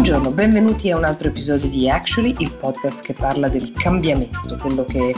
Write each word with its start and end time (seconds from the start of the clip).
Buongiorno, 0.00 0.30
benvenuti 0.30 0.90
a 0.90 0.96
un 0.96 1.04
altro 1.04 1.28
episodio 1.28 1.68
di 1.68 1.86
Actually, 1.86 2.34
il 2.38 2.50
podcast 2.52 3.02
che 3.02 3.12
parla 3.12 3.50
del 3.50 3.70
cambiamento, 3.72 4.56
quello 4.56 4.86
che 4.86 5.14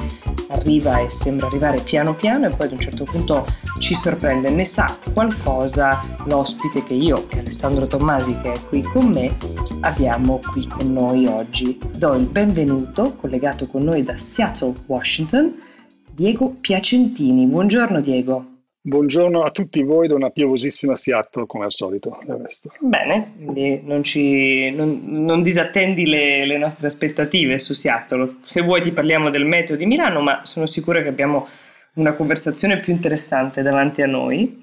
arriva 0.49 0.99
e 0.99 1.09
sembra 1.09 1.47
arrivare 1.47 1.81
piano 1.83 2.17
piano 2.17 2.47
e 2.47 2.51
poi 2.51 2.67
ad 2.67 2.73
un 2.73 2.81
certo 2.81 3.05
punto 3.05 3.47
ci 3.79 3.95
sorprende. 3.95 4.51
Ne 4.51 4.65
sa 4.65 4.93
qualcosa 5.15 6.03
l'ospite 6.25 6.83
che 6.83 6.95
io 6.95 7.31
e 7.31 7.39
Alessandro 7.39 7.87
Tommasi, 7.87 8.37
che 8.43 8.55
è 8.55 8.61
qui 8.69 8.83
con 8.83 9.07
me, 9.07 9.37
abbiamo 9.83 10.41
qui 10.51 10.67
con 10.67 10.93
noi 10.93 11.27
oggi. 11.27 11.79
Do 11.95 12.15
il 12.15 12.27
benvenuto, 12.27 13.15
collegato 13.15 13.69
con 13.69 13.85
noi 13.85 14.03
da 14.03 14.19
Seattle, 14.19 14.75
Washington, 14.87 15.61
Diego 16.11 16.57
Piacentini. 16.61 17.47
Buongiorno 17.47 18.01
Diego. 18.01 18.52
Buongiorno 18.85 19.45
a 19.45 19.53
tutti 19.53 19.81
voi 19.85 20.09
da 20.09 20.17
una 20.17 20.31
piovosissima 20.31 20.97
Seattle 20.97 21.47
come 21.47 21.67
al 21.67 21.73
solito. 21.73 22.19
Bene, 22.81 23.33
quindi 23.37 23.81
non, 23.85 24.03
ci, 24.03 24.73
non, 24.73 25.03
non 25.05 25.41
disattendi 25.41 26.05
le, 26.05 26.45
le, 26.45 26.59
nostre 26.59 26.89
aspettative 26.89 27.61
su 27.61 27.75
Seattle. 27.75 28.39
Se 28.41 28.61
vuoi 28.61 28.83
ti 28.83 28.91
parliamo 28.91 29.31
del 29.31 29.45
meteo 29.45 29.77
di 29.77 29.87
Milano, 29.87 30.21
ma 30.21 30.41
sono 30.43 30.67
sicura 30.67 31.01
che 31.01 31.09
abbiamo 31.09 31.47
una 31.95 32.15
conversazione 32.15 32.79
più 32.79 32.93
interessante 32.93 33.63
davanti 33.63 34.03
a 34.03 34.07
noi. 34.09 34.61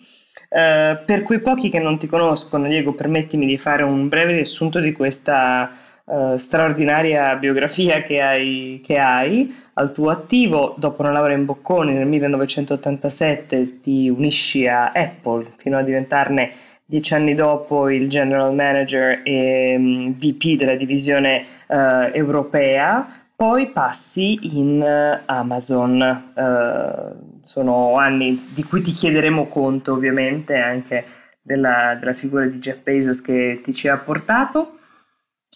Uh, 0.50 1.06
per 1.06 1.24
quei 1.24 1.40
pochi 1.40 1.70
che 1.70 1.80
non 1.80 1.98
ti 1.98 2.08
conoscono, 2.08 2.68
Diego, 2.68 2.92
permettimi 2.92 3.46
di 3.46 3.58
fare 3.58 3.84
un 3.84 4.10
breve 4.10 4.34
riassunto 4.34 4.82
di 4.82 4.92
questa 4.92 5.72
uh, 6.10 6.38
straordinaria 6.38 7.36
biografia 7.36 8.02
che 8.02 8.22
hai, 8.22 8.82
che 8.84 8.98
hai 8.98 9.56
al 9.74 9.92
tuo 9.92 10.10
attivo. 10.10 10.76
Dopo 10.78 11.02
una 11.02 11.12
laurea 11.12 11.38
in 11.38 11.46
Bocconi 11.46 11.94
nel 11.94 12.08
1987 12.08 13.80
ti 13.82 14.10
unisci 14.10 14.68
a 14.68 14.92
Apple 14.92 15.48
fino 15.58 15.78
a 15.78 15.84
diventarne 15.84 16.52
dieci 16.86 17.14
anni 17.14 17.36
dopo 17.36 17.88
il 17.90 18.10
general 18.10 18.54
manager 18.56 19.22
e 19.24 19.76
mm, 19.78 20.12
VP 20.14 20.58
della 20.58 20.76
divisione 20.76 21.46
uh, 21.68 21.76
europea, 22.12 23.08
poi 23.36 23.68
passi 23.68 24.58
in 24.58 24.82
uh, 24.82 25.22
Amazon. 25.26 26.32
Uh, 26.34 27.38
sono 27.44 27.96
anni 27.96 28.44
di 28.54 28.64
cui 28.64 28.82
ti 28.82 28.92
chiederemo 28.92 29.48
conto 29.48 29.94
ovviamente 29.94 30.56
anche 30.56 31.06
della, 31.42 31.96
della 32.00 32.14
figura 32.14 32.46
di 32.46 32.58
Jeff 32.58 32.82
Bezos 32.82 33.22
che 33.22 33.62
ti 33.64 33.74
ci 33.74 33.88
ha 33.88 33.98
portato 33.98 34.79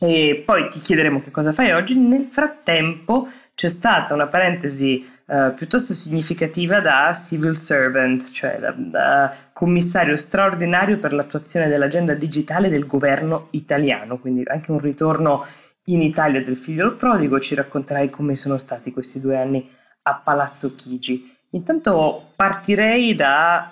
e 0.05 0.43
poi 0.45 0.67
ti 0.67 0.81
chiederemo 0.81 1.21
che 1.21 1.31
cosa 1.31 1.53
fai 1.53 1.71
oggi. 1.71 1.97
Nel 1.97 2.23
frattempo 2.23 3.29
c'è 3.55 3.69
stata 3.69 4.13
una 4.13 4.27
parentesi 4.27 5.07
uh, 5.27 5.53
piuttosto 5.53 5.93
significativa 5.93 6.81
da 6.81 7.13
civil 7.13 7.55
servant, 7.55 8.29
cioè 8.31 8.59
da, 8.59 8.73
da, 8.75 9.33
commissario 9.53 10.17
straordinario 10.17 10.97
per 10.97 11.13
l'attuazione 11.13 11.69
dell'agenda 11.69 12.15
digitale 12.15 12.67
del 12.67 12.85
governo 12.85 13.47
italiano, 13.51 14.19
quindi 14.19 14.43
anche 14.45 14.71
un 14.71 14.79
ritorno 14.79 15.45
in 15.85 16.01
Italia 16.01 16.41
del 16.41 16.57
figlio 16.57 16.89
del 16.89 16.97
prodigo. 16.97 17.39
Ci 17.39 17.55
racconterai 17.55 18.09
come 18.09 18.35
sono 18.35 18.57
stati 18.57 18.91
questi 18.91 19.21
due 19.21 19.37
anni 19.37 19.69
a 20.01 20.15
Palazzo 20.15 20.75
Chigi. 20.75 21.33
Intanto 21.51 22.31
partirei 22.35 23.15
da 23.15 23.67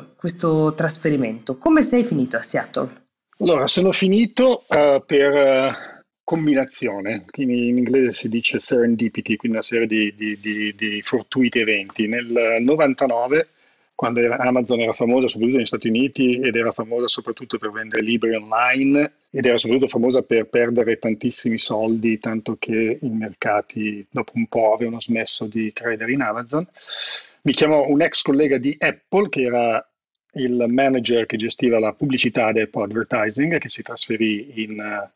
uh, 0.00 0.16
questo 0.16 0.72
trasferimento. 0.72 1.58
Come 1.58 1.82
sei 1.82 2.02
finito 2.02 2.38
a 2.38 2.42
Seattle? 2.42 3.03
Allora, 3.44 3.68
sono 3.68 3.92
finito 3.92 4.64
uh, 4.66 5.04
per 5.04 5.32
uh, 5.34 6.02
combinazione, 6.24 7.26
in, 7.34 7.50
in, 7.50 7.76
inglese 7.76 8.12
si 8.12 8.30
dice 8.30 8.58
serendipity, 8.58 9.36
quindi 9.36 9.58
una 9.58 9.66
serie 9.66 9.86
di, 9.86 10.14
di, 10.14 10.40
di, 10.40 10.74
di 10.74 11.02
fortuiti 11.02 11.58
eventi. 11.58 12.08
Nel 12.08 12.62
99, 12.62 13.48
quando 13.94 14.20
era, 14.20 14.38
Amazon 14.38 14.80
era 14.80 14.94
famosa 14.94 15.28
soprattutto 15.28 15.58
negli 15.58 15.66
Stati 15.66 15.88
Uniti 15.88 16.40
ed 16.40 16.56
era 16.56 16.72
famosa 16.72 17.06
soprattutto 17.06 17.58
per 17.58 17.70
vendere 17.70 18.02
libri 18.02 18.34
online 18.34 19.12
ed 19.30 19.44
era 19.44 19.58
soprattutto 19.58 19.90
famosa 19.90 20.22
per 20.22 20.46
perdere 20.46 20.98
tantissimi 20.98 21.58
soldi, 21.58 22.18
tanto 22.18 22.56
che 22.58 22.96
i 22.98 23.10
mercati 23.10 24.06
dopo 24.08 24.32
un 24.36 24.46
po' 24.46 24.72
avevano 24.72 25.02
smesso 25.02 25.44
di 25.44 25.70
credere 25.74 26.12
in 26.12 26.22
Amazon. 26.22 26.66
Mi 27.42 27.52
chiamò 27.52 27.86
un 27.88 28.00
ex 28.00 28.22
collega 28.22 28.56
di 28.56 28.74
Apple 28.78 29.28
che 29.28 29.42
era 29.42 29.86
il 30.34 30.64
manager 30.68 31.26
che 31.26 31.36
gestiva 31.36 31.78
la 31.78 31.92
pubblicità 31.92 32.52
di 32.52 32.60
Apple 32.60 32.84
Advertising, 32.84 33.58
che 33.58 33.68
si 33.68 33.82
trasferì 33.82 34.62
in, 34.62 34.80
eh, 34.80 35.10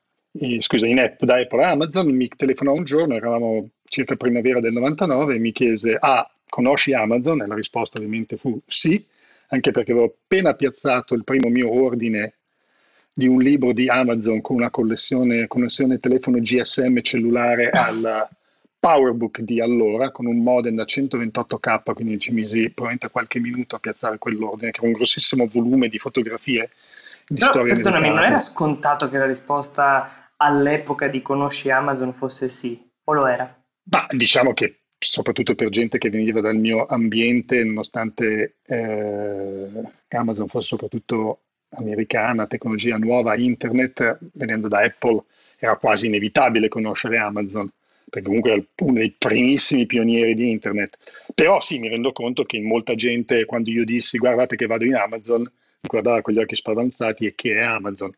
in, 0.46 0.62
scusa, 0.62 0.86
in 0.86 1.00
app 1.00 1.22
da 1.22 1.40
Apple 1.40 1.64
a 1.64 1.70
Amazon, 1.70 2.10
mi 2.10 2.28
telefonò 2.28 2.72
un 2.72 2.84
giorno, 2.84 3.14
eravamo 3.14 3.68
circa 3.84 4.16
primavera 4.16 4.60
del 4.60 4.72
99, 4.72 5.34
e 5.34 5.38
mi 5.38 5.52
chiese, 5.52 5.96
ah, 5.98 6.30
conosci 6.48 6.92
Amazon? 6.92 7.42
E 7.42 7.46
la 7.46 7.54
risposta 7.54 7.98
ovviamente 7.98 8.36
fu 8.36 8.60
sì, 8.66 9.04
anche 9.48 9.70
perché 9.70 9.92
avevo 9.92 10.06
appena 10.06 10.54
piazzato 10.54 11.14
il 11.14 11.24
primo 11.24 11.48
mio 11.48 11.72
ordine 11.72 12.34
di 13.12 13.26
un 13.26 13.40
libro 13.40 13.72
di 13.72 13.88
Amazon 13.88 14.40
con 14.40 14.56
una 14.56 14.70
connessione, 14.70 15.48
telefono 15.98 16.38
GSM 16.38 17.00
cellulare 17.00 17.70
al 17.70 18.28
PowerBook 18.78 19.40
di 19.40 19.60
allora 19.60 20.10
con 20.10 20.26
un 20.26 20.42
modem 20.42 20.76
da 20.76 20.84
128k, 20.84 21.94
quindi 21.94 22.18
ci 22.18 22.32
misi 22.32 22.62
probabilmente 22.70 23.10
qualche 23.10 23.40
minuto 23.40 23.76
a 23.76 23.78
piazzare 23.78 24.18
quell'ordine, 24.18 24.70
che 24.70 24.78
era 24.78 24.88
un 24.88 24.94
grossissimo 24.94 25.46
volume 25.46 25.88
di 25.88 25.98
fotografie 25.98 26.70
di 27.26 27.40
no, 27.40 27.46
storie 27.46 27.74
perdonami, 27.74 28.08
non 28.08 28.22
era 28.22 28.40
scontato 28.40 29.08
che 29.08 29.18
la 29.18 29.26
risposta 29.26 30.30
all'epoca 30.36 31.08
di 31.08 31.20
conosci 31.20 31.70
Amazon 31.70 32.12
fosse 32.12 32.48
sì, 32.48 32.80
o 33.04 33.12
lo 33.12 33.26
era? 33.26 33.62
Ma 33.90 34.06
diciamo 34.10 34.54
che 34.54 34.80
soprattutto 34.98 35.54
per 35.54 35.68
gente 35.68 35.98
che 35.98 36.10
veniva 36.10 36.40
dal 36.40 36.56
mio 36.56 36.86
ambiente, 36.86 37.62
nonostante 37.64 38.56
eh, 38.64 39.70
Amazon 40.08 40.48
fosse 40.48 40.66
soprattutto 40.66 41.42
americana, 41.70 42.46
tecnologia 42.46 42.96
nuova, 42.96 43.36
internet, 43.36 44.18
venendo 44.32 44.68
da 44.68 44.80
Apple, 44.80 45.24
era 45.58 45.76
quasi 45.76 46.06
inevitabile 46.06 46.68
conoscere 46.68 47.18
Amazon 47.18 47.70
perché 48.08 48.26
comunque 48.26 48.52
è 48.52 48.64
uno 48.82 48.92
dei 48.94 49.14
primissimi 49.16 49.86
pionieri 49.86 50.34
di 50.34 50.50
internet. 50.50 50.96
Però 51.34 51.60
sì, 51.60 51.78
mi 51.78 51.88
rendo 51.88 52.12
conto 52.12 52.44
che 52.44 52.60
molta 52.60 52.94
gente, 52.94 53.44
quando 53.44 53.70
io 53.70 53.84
dissi 53.84 54.18
guardate 54.18 54.56
che 54.56 54.66
vado 54.66 54.84
in 54.84 54.94
Amazon, 54.94 55.50
guardava 55.80 56.22
con 56.22 56.34
gli 56.34 56.38
occhi 56.38 56.56
spavanzati 56.56 57.26
e 57.26 57.34
che 57.34 57.54
è 57.54 57.60
Amazon. 57.62 58.10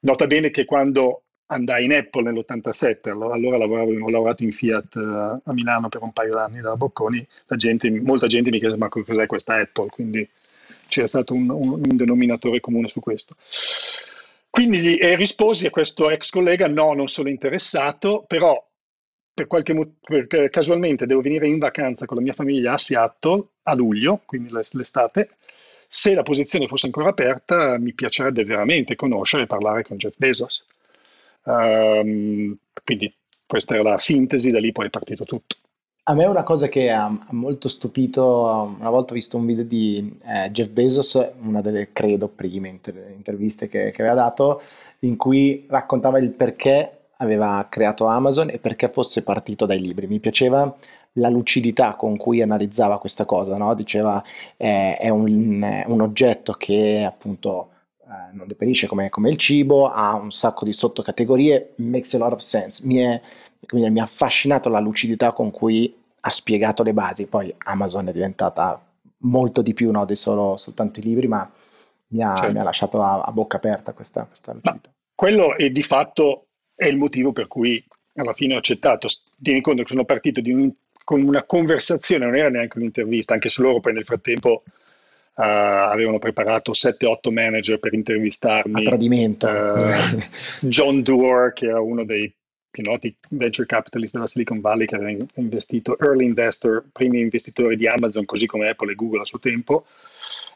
Nota 0.00 0.26
bene 0.26 0.50
che 0.50 0.64
quando 0.64 1.22
andai 1.46 1.84
in 1.84 1.92
Apple 1.92 2.22
nell'87, 2.22 3.10
allora 3.10 3.36
lavoravo, 3.36 3.92
ho 4.04 4.10
lavorato 4.10 4.42
in 4.42 4.52
Fiat 4.52 4.94
uh, 4.94 5.40
a 5.48 5.52
Milano 5.52 5.88
per 5.88 6.02
un 6.02 6.12
paio 6.12 6.34
d'anni 6.34 6.60
da 6.60 6.76
Bocconi, 6.76 7.26
gente, 7.56 7.90
molta 7.90 8.26
gente 8.26 8.50
mi 8.50 8.58
chiese 8.58 8.76
ma 8.76 8.88
cos'è 8.88 9.26
questa 9.26 9.54
Apple, 9.54 9.88
quindi 9.88 10.28
c'era 10.88 11.06
stato 11.06 11.34
un, 11.34 11.48
un, 11.50 11.70
un 11.72 11.96
denominatore 11.96 12.60
comune 12.60 12.88
su 12.88 13.00
questo. 13.00 13.36
Quindi 14.50 14.96
eh, 14.98 15.16
risposi 15.16 15.66
a 15.66 15.70
questo 15.70 16.10
ex 16.10 16.30
collega 16.30 16.68
no, 16.68 16.92
non 16.92 17.08
sono 17.08 17.28
interessato, 17.28 18.24
però 18.26 18.62
per 19.34 19.48
qualche 19.48 19.74
perché 20.00 20.48
casualmente 20.48 21.06
devo 21.06 21.20
venire 21.20 21.48
in 21.48 21.58
vacanza 21.58 22.06
con 22.06 22.16
la 22.16 22.22
mia 22.22 22.32
famiglia 22.32 22.74
a 22.74 22.78
Seattle 22.78 23.44
a 23.64 23.74
luglio, 23.74 24.22
quindi 24.24 24.50
l'estate. 24.70 25.30
Se 25.88 26.14
la 26.14 26.22
posizione 26.22 26.68
fosse 26.68 26.86
ancora 26.86 27.08
aperta, 27.08 27.76
mi 27.78 27.92
piacerebbe 27.92 28.44
veramente 28.44 28.94
conoscere 28.94 29.44
e 29.44 29.46
parlare 29.46 29.84
con 29.84 29.96
Jeff 29.96 30.14
Bezos. 30.16 30.66
Um, 31.44 32.56
quindi 32.84 33.12
questa 33.46 33.74
era 33.74 33.82
la 33.82 33.98
sintesi, 33.98 34.50
da 34.50 34.58
lì 34.58 34.72
poi 34.72 34.86
è 34.86 34.90
partito 34.90 35.24
tutto. 35.24 35.56
A 36.06 36.14
me 36.14 36.26
una 36.26 36.42
cosa 36.42 36.68
che 36.68 36.90
ha, 36.90 37.10
molto 37.30 37.68
stupito, 37.68 38.76
una 38.78 38.90
volta 38.90 39.12
ho 39.12 39.16
visto 39.16 39.36
un 39.36 39.46
video 39.46 39.64
di 39.64 40.18
eh, 40.24 40.50
Jeff 40.50 40.68
Bezos, 40.68 41.32
una 41.40 41.60
delle 41.60 41.92
credo 41.92 42.28
prime 42.28 42.68
inter- 42.68 43.10
interviste 43.14 43.68
che, 43.68 43.90
che 43.90 44.02
aveva 44.02 44.14
dato, 44.14 44.60
in 45.00 45.16
cui 45.16 45.64
raccontava 45.68 46.18
il 46.18 46.30
perché 46.30 47.03
aveva 47.18 47.66
creato 47.68 48.06
Amazon 48.06 48.50
e 48.50 48.58
perché 48.58 48.88
fosse 48.88 49.22
partito 49.22 49.66
dai 49.66 49.80
libri. 49.80 50.06
Mi 50.06 50.20
piaceva 50.20 50.74
la 51.14 51.28
lucidità 51.28 51.94
con 51.94 52.16
cui 52.16 52.42
analizzava 52.42 52.98
questa 52.98 53.24
cosa, 53.24 53.56
no? 53.56 53.74
diceva 53.74 54.22
eh, 54.56 54.96
è 54.96 55.08
un, 55.08 55.84
un, 55.86 56.00
oggetto 56.00 56.54
che 56.54 57.04
appunto 57.06 57.70
eh, 58.02 58.32
non 58.32 58.46
deperisce 58.46 58.86
come, 58.86 59.10
come, 59.10 59.30
il 59.30 59.36
cibo, 59.36 59.90
ha 59.90 60.14
un 60.14 60.32
sacco 60.32 60.64
di 60.64 60.72
sottocategorie, 60.72 61.74
makes 61.76 62.14
a 62.14 62.18
lot 62.18 62.32
of 62.32 62.40
sense. 62.40 62.84
Mi, 62.84 62.96
è, 62.96 63.20
mi 63.72 64.00
ha 64.00 64.02
affascinato 64.02 64.68
la 64.68 64.80
lucidità 64.80 65.32
con 65.32 65.50
cui 65.50 65.94
ha 66.20 66.30
spiegato 66.30 66.82
le 66.82 66.94
basi, 66.94 67.26
poi 67.26 67.54
Amazon 67.58 68.08
è 68.08 68.12
diventata 68.12 68.80
molto 69.18 69.62
di 69.62 69.74
più 69.74 69.90
no, 69.90 70.04
di 70.04 70.16
solo, 70.16 70.56
soltanto 70.56 70.98
i 71.00 71.02
libri, 71.02 71.28
ma 71.28 71.48
mi 72.08 72.22
ha, 72.22 72.34
certo. 72.34 72.52
mi 72.52 72.58
ha 72.58 72.62
lasciato 72.62 73.02
a, 73.02 73.22
a, 73.22 73.32
bocca 73.32 73.56
aperta 73.56 73.92
questa, 73.92 74.24
questa 74.24 74.52
lucidità. 74.52 74.88
Ma 74.88 74.92
quello 75.14 75.56
è 75.56 75.70
di 75.70 75.82
fatto 75.82 76.43
è 76.74 76.86
il 76.86 76.96
motivo 76.96 77.32
per 77.32 77.46
cui 77.46 77.82
alla 78.16 78.32
fine 78.32 78.54
ho 78.54 78.58
accettato. 78.58 79.08
Tieni 79.42 79.60
conto 79.60 79.82
che 79.82 79.88
sono 79.88 80.04
partito 80.04 80.40
un, 80.44 80.72
con 81.04 81.22
una 81.22 81.44
conversazione, 81.44 82.24
non 82.24 82.36
era 82.36 82.48
neanche 82.48 82.78
un'intervista, 82.78 83.34
anche 83.34 83.48
se 83.48 83.62
loro 83.62 83.80
poi 83.80 83.92
nel 83.92 84.04
frattempo 84.04 84.62
uh, 84.66 85.42
avevano 85.42 86.18
preparato 86.18 86.72
7-8 86.72 87.32
manager 87.32 87.78
per 87.78 87.94
intervistarmi. 87.94 88.80
A 88.80 88.88
tradimento. 88.88 89.46
Uh, 89.46 90.66
John 90.66 91.02
Doerr, 91.02 91.52
che 91.52 91.66
era 91.66 91.80
uno 91.80 92.04
dei 92.04 92.32
più 92.70 92.82
noti 92.82 93.14
venture 93.30 93.68
capitalist 93.68 94.14
della 94.14 94.26
Silicon 94.26 94.60
Valley, 94.60 94.86
che 94.86 94.96
aveva 94.96 95.24
investito, 95.34 95.96
early 95.98 96.24
investor, 96.24 96.84
primi 96.92 97.20
investitori 97.20 97.76
di 97.76 97.86
Amazon, 97.86 98.24
così 98.24 98.46
come 98.46 98.68
Apple 98.68 98.92
e 98.92 98.94
Google 98.96 99.20
a 99.20 99.24
suo 99.24 99.38
tempo. 99.38 99.86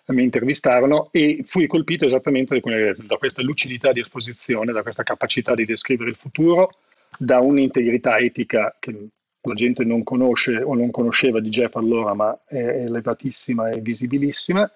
Mi 0.08 0.22
intervistarono 0.22 1.08
e 1.12 1.42
fui 1.44 1.66
colpito 1.66 2.06
esattamente 2.06 2.60
da 2.60 3.16
questa 3.16 3.42
lucidità 3.42 3.92
di 3.92 4.00
esposizione, 4.00 4.72
da 4.72 4.82
questa 4.82 5.02
capacità 5.02 5.54
di 5.54 5.64
descrivere 5.64 6.10
il 6.10 6.16
futuro, 6.16 6.76
da 7.18 7.40
un'integrità 7.40 8.18
etica 8.18 8.76
che 8.78 9.08
la 9.40 9.54
gente 9.54 9.84
non 9.84 10.02
conosce 10.02 10.56
o 10.56 10.74
non 10.74 10.90
conosceva 10.90 11.40
di 11.40 11.48
Jeff 11.48 11.76
allora, 11.76 12.14
ma 12.14 12.38
è 12.46 12.56
elevatissima 12.56 13.70
e 13.70 13.80
visibilissima, 13.80 14.70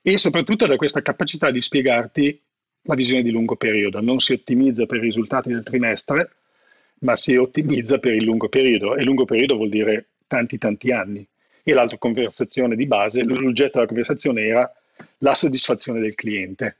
e 0.00 0.18
soprattutto 0.18 0.66
da 0.66 0.76
questa 0.76 1.02
capacità 1.02 1.50
di 1.50 1.60
spiegarti 1.60 2.40
la 2.82 2.94
visione 2.94 3.22
di 3.22 3.30
lungo 3.30 3.56
periodo. 3.56 4.00
Non 4.00 4.20
si 4.20 4.32
ottimizza 4.32 4.86
per 4.86 4.98
i 4.98 5.02
risultati 5.02 5.48
del 5.50 5.62
trimestre, 5.62 6.30
ma 7.00 7.16
si 7.16 7.36
ottimizza 7.36 7.98
per 7.98 8.14
il 8.14 8.24
lungo 8.24 8.48
periodo, 8.48 8.96
e 8.96 9.02
lungo 9.02 9.24
periodo 9.24 9.56
vuol 9.56 9.70
dire 9.70 10.08
tanti 10.26 10.58
tanti 10.58 10.92
anni. 10.92 11.26
E 11.62 11.72
l'altra 11.72 11.98
conversazione 11.98 12.74
di 12.74 12.86
base, 12.86 13.22
l'oggetto 13.22 13.72
della 13.74 13.86
conversazione 13.86 14.42
era 14.42 14.72
la 15.18 15.34
soddisfazione 15.34 16.00
del 16.00 16.14
cliente. 16.14 16.78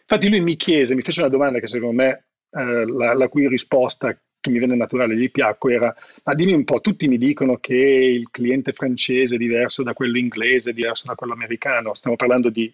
Infatti 0.00 0.28
lui 0.28 0.40
mi 0.40 0.56
chiese, 0.56 0.94
mi 0.94 1.02
fece 1.02 1.20
una 1.20 1.28
domanda 1.28 1.58
che 1.58 1.66
secondo 1.66 1.96
me 2.02 2.24
eh, 2.50 2.86
la, 2.86 3.12
la, 3.14 3.28
cui 3.28 3.48
risposta 3.48 4.16
che 4.40 4.50
mi 4.50 4.58
venne 4.58 4.76
naturale 4.76 5.16
gli 5.16 5.30
piacque 5.30 5.74
era 5.74 5.94
ma 6.22 6.34
dimmi 6.34 6.52
un 6.52 6.64
po', 6.64 6.80
tutti 6.80 7.08
mi 7.08 7.18
dicono 7.18 7.56
che 7.56 7.74
il 7.74 8.28
cliente 8.30 8.72
francese 8.72 9.34
è 9.34 9.38
diverso 9.38 9.82
da 9.82 9.92
quello 9.94 10.16
inglese, 10.16 10.70
è 10.70 10.72
diverso 10.72 11.06
da 11.06 11.14
quello 11.14 11.32
americano, 11.32 11.94
stiamo 11.94 12.16
parlando 12.16 12.50
di 12.50 12.72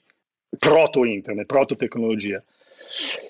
proto-internet, 0.58 1.46
proto-tecnologia. 1.46 2.42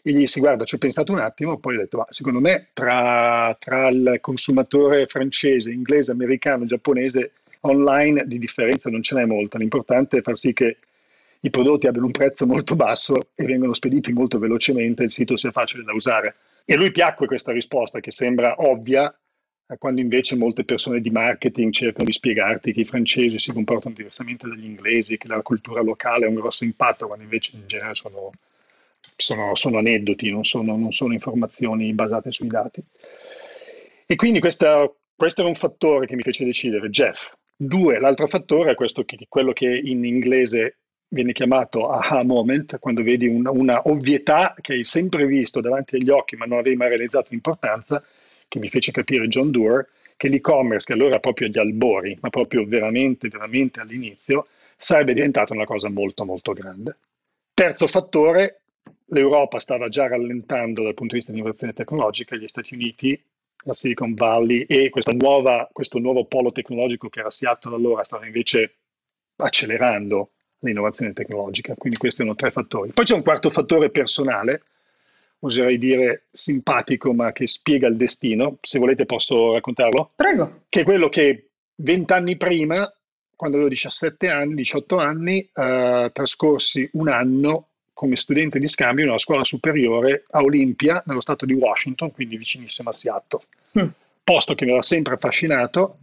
E 0.03 0.11
gli 0.11 0.17
dissi, 0.17 0.41
guarda, 0.41 0.65
ci 0.65 0.75
ho 0.75 0.79
pensato 0.79 1.12
un 1.12 1.20
attimo, 1.20 1.58
poi 1.58 1.76
ho 1.76 1.79
detto, 1.79 1.99
ma 1.99 2.06
secondo 2.11 2.41
me 2.41 2.70
tra, 2.73 3.56
tra 3.61 3.88
il 3.88 4.19
consumatore 4.20 5.06
francese, 5.06 5.70
inglese, 5.70 6.11
americano, 6.11 6.65
giapponese, 6.65 7.32
online 7.62 8.25
di 8.26 8.38
differenza 8.38 8.91
non 8.91 9.03
ce 9.03 9.14
n'è 9.14 9.25
molta, 9.25 9.59
l'importante 9.59 10.19
è 10.19 10.23
far 10.23 10.37
sì 10.37 10.53
che 10.53 10.79
i 11.44 11.50
prodotti 11.50 11.88
abbiano 11.88 12.06
un 12.06 12.12
prezzo 12.12 12.47
molto 12.47 12.76
basso 12.76 13.31
e 13.35 13.44
vengano 13.44 13.75
spediti 13.75 14.12
molto 14.12 14.38
velocemente, 14.38 15.03
il 15.03 15.11
sito 15.11 15.37
sia 15.37 15.50
facile 15.50 15.82
da 15.82 15.93
usare. 15.93 16.37
E 16.64 16.75
a 16.75 16.76
lui 16.76 16.93
piacque 16.93 17.26
questa 17.26 17.50
risposta 17.50 17.99
che 17.99 18.12
sembra 18.12 18.55
ovvia, 18.59 19.12
eh, 19.67 19.76
quando 19.76 20.00
invece 20.00 20.37
molte 20.37 20.64
persone 20.64 21.00
di 21.00 21.11
marketing 21.11 21.73
cercano 21.73 22.05
di 22.05 22.12
spiegarti 22.12 22.73
che 22.73 22.81
i 22.81 22.85
francesi 22.85 23.41
si 23.41 23.53
comportano 23.53 23.94
diversamente 23.97 24.47
dagli 24.47 24.65
inglesi, 24.65 25.19
che 25.19 25.26
la 25.26 25.43
cultura 25.43 25.82
locale 25.82 26.26
ha 26.26 26.29
un 26.29 26.37
grosso 26.37 26.62
impatto, 26.62 27.08
quando 27.08 27.25
invece 27.25 27.56
in 27.56 27.67
genere 27.67 27.97
sono, 27.97 28.31
sono, 29.17 29.56
sono 29.56 29.79
aneddoti, 29.79 30.31
non 30.31 30.44
sono, 30.44 30.76
non 30.76 30.93
sono, 30.93 31.12
informazioni 31.12 31.93
basate 31.93 32.31
sui 32.31 32.47
dati. 32.47 32.81
E 34.06 34.15
quindi 34.15 34.38
questa, 34.38 34.88
questo 35.17 35.41
era 35.41 35.50
un 35.50 35.56
fattore 35.56 36.06
che 36.06 36.15
mi 36.15 36.23
fece 36.23 36.44
decidere, 36.44 36.88
Jeff. 36.88 37.32
Due, 37.57 37.99
l'altro 38.01 38.27
fattore 38.27 38.73
è 38.73 38.75
questo, 38.75 39.05
quello 39.29 39.53
che 39.53 39.67
in 39.67 40.05
inglese 40.05 40.79
viene 41.09 41.33
chiamato 41.33 41.89
aha 41.89 42.25
moment, 42.25 42.79
quando 42.79 43.03
vedi 43.03 43.27
una, 43.27 43.51
una, 43.51 43.83
ovvietà 43.85 44.55
che 44.61 44.73
hai 44.75 44.85
sempre 44.85 45.27
visto 45.27 45.61
davanti 45.61 45.97
agli 45.97 46.09
occhi 46.09 46.37
ma 46.37 46.47
non 46.47 46.59
avevi 46.59 46.77
mai 46.77 46.89
realizzato 46.89 47.29
l'importanza, 47.31 48.03
che 48.49 48.59
mi 48.59 48.69
fece 48.69 48.93
capire 48.93 49.29
John 49.29 49.51
Doerr, 49.51 49.83
che 50.17 50.29
l'e-commerce, 50.29 50.87
che 50.87 50.93
allora 50.93 51.19
proprio 51.19 51.49
agli 51.49 51.59
albori, 51.59 52.17
ma 52.21 52.31
proprio 52.31 52.65
veramente, 52.65 53.29
veramente 53.29 53.81
all'inizio, 53.81 54.47
sarebbe 54.77 55.15
diventata 55.15 55.55
una 55.55 55.65
cosa 55.65 55.89
molto, 55.89 56.25
molto 56.25 56.53
grande. 56.53 56.97
Terzo 57.55 57.87
fattore, 57.87 58.63
l'Europa 59.07 59.59
stava 59.59 59.89
già 59.89 60.07
rallentando 60.09 60.83
dal 60.83 60.95
punto 60.95 61.13
di 61.13 61.19
vista 61.19 61.33
di 61.33 61.39
innovazione 61.39 61.73
tecnologica, 61.73 62.37
gli 62.37 62.47
Stati 62.47 62.75
Uniti, 62.75 63.21
la 63.64 63.75
Silicon 63.75 64.14
Valley 64.14 64.62
e 64.62 64.91
nuova, 65.14 65.69
questo 65.73 65.99
nuovo 65.99 66.25
polo 66.25 66.53
tecnologico 66.53 67.09
che 67.09 67.20
era 67.20 67.31
Seattle 67.31 67.75
allora 67.75 68.05
stava 68.05 68.26
invece 68.26 68.75
accelerando 69.37 70.31
l'innovazione 70.61 71.12
tecnologica. 71.12 71.75
Quindi 71.75 71.99
questi 71.99 72.23
sono 72.23 72.35
tre 72.35 72.50
fattori. 72.50 72.93
Poi 72.93 73.05
c'è 73.05 73.14
un 73.14 73.23
quarto 73.23 73.50
fattore 73.50 73.91
personale, 73.91 74.62
oserei 75.41 75.79
dire 75.79 76.25
simpatico, 76.31 77.12
ma 77.12 77.32
che 77.32 77.47
spiega 77.47 77.88
il 77.88 77.97
destino. 77.97 78.59
Se 78.61 78.79
volete 78.79 79.06
posso 79.06 79.53
raccontarlo? 79.53 80.12
Prego. 80.15 80.62
Che 80.69 80.81
è 80.81 80.85
quello 80.85 81.08
che 81.08 81.50
vent'anni 81.76 82.37
prima, 82.37 82.91
quando 83.35 83.56
avevo 83.56 83.73
17 83.73 84.29
anni, 84.29 84.55
18 84.55 84.99
anni, 84.99 85.50
eh, 85.53 86.11
trascorsi 86.12 86.88
un 86.93 87.08
anno 87.08 87.69
come 88.03 88.17
studente 88.17 88.59
di 88.59 88.67
scambio 88.67 89.05
in 89.05 89.11
una 89.11 89.19
scuola 89.19 89.45
superiore 89.45 90.25
a 90.31 90.43
Olympia, 90.43 91.01
nello 91.07 91.21
stato 91.21 91.47
di 91.47 91.53
Washington, 91.53 92.11
quindi 92.11 92.37
vicinissimo 92.37 92.91
a 92.91 92.93
Seattle. 92.93 93.41
Mm. 93.79 93.87
Posto 94.25 94.57
che 94.57 94.65
mi 94.65 94.71
aveva 94.71 94.85
sempre 94.85 95.15
affascinato 95.15 95.99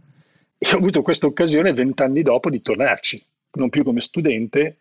e 0.56 0.66
ho 0.72 0.78
avuto 0.78 1.02
questa 1.02 1.26
occasione 1.26 1.74
vent'anni 1.74 2.22
dopo 2.22 2.48
di 2.48 2.62
tornarci 2.62 3.22
non 3.52 3.68
più 3.68 3.84
come 3.84 4.00
studente, 4.00 4.76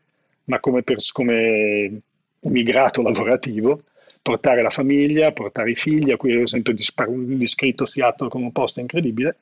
ma 0.46 0.62
come, 0.62 0.82
pers- 0.82 1.12
come 1.12 2.02
immigrato 2.40 3.02
lavorativo, 3.02 3.84
portare 4.22 4.62
la 4.62 4.70
famiglia, 4.70 5.34
portare 5.34 5.72
i 5.72 5.76
figli, 5.76 6.12
a 6.12 6.16
cui 6.16 6.32
avevo 6.32 6.48
sempre 6.48 6.74
descritto 6.74 7.86
Seattle 7.86 8.30
come 8.30 8.46
un 8.46 8.54
posto 8.54 8.80
incredibile. 8.80 9.36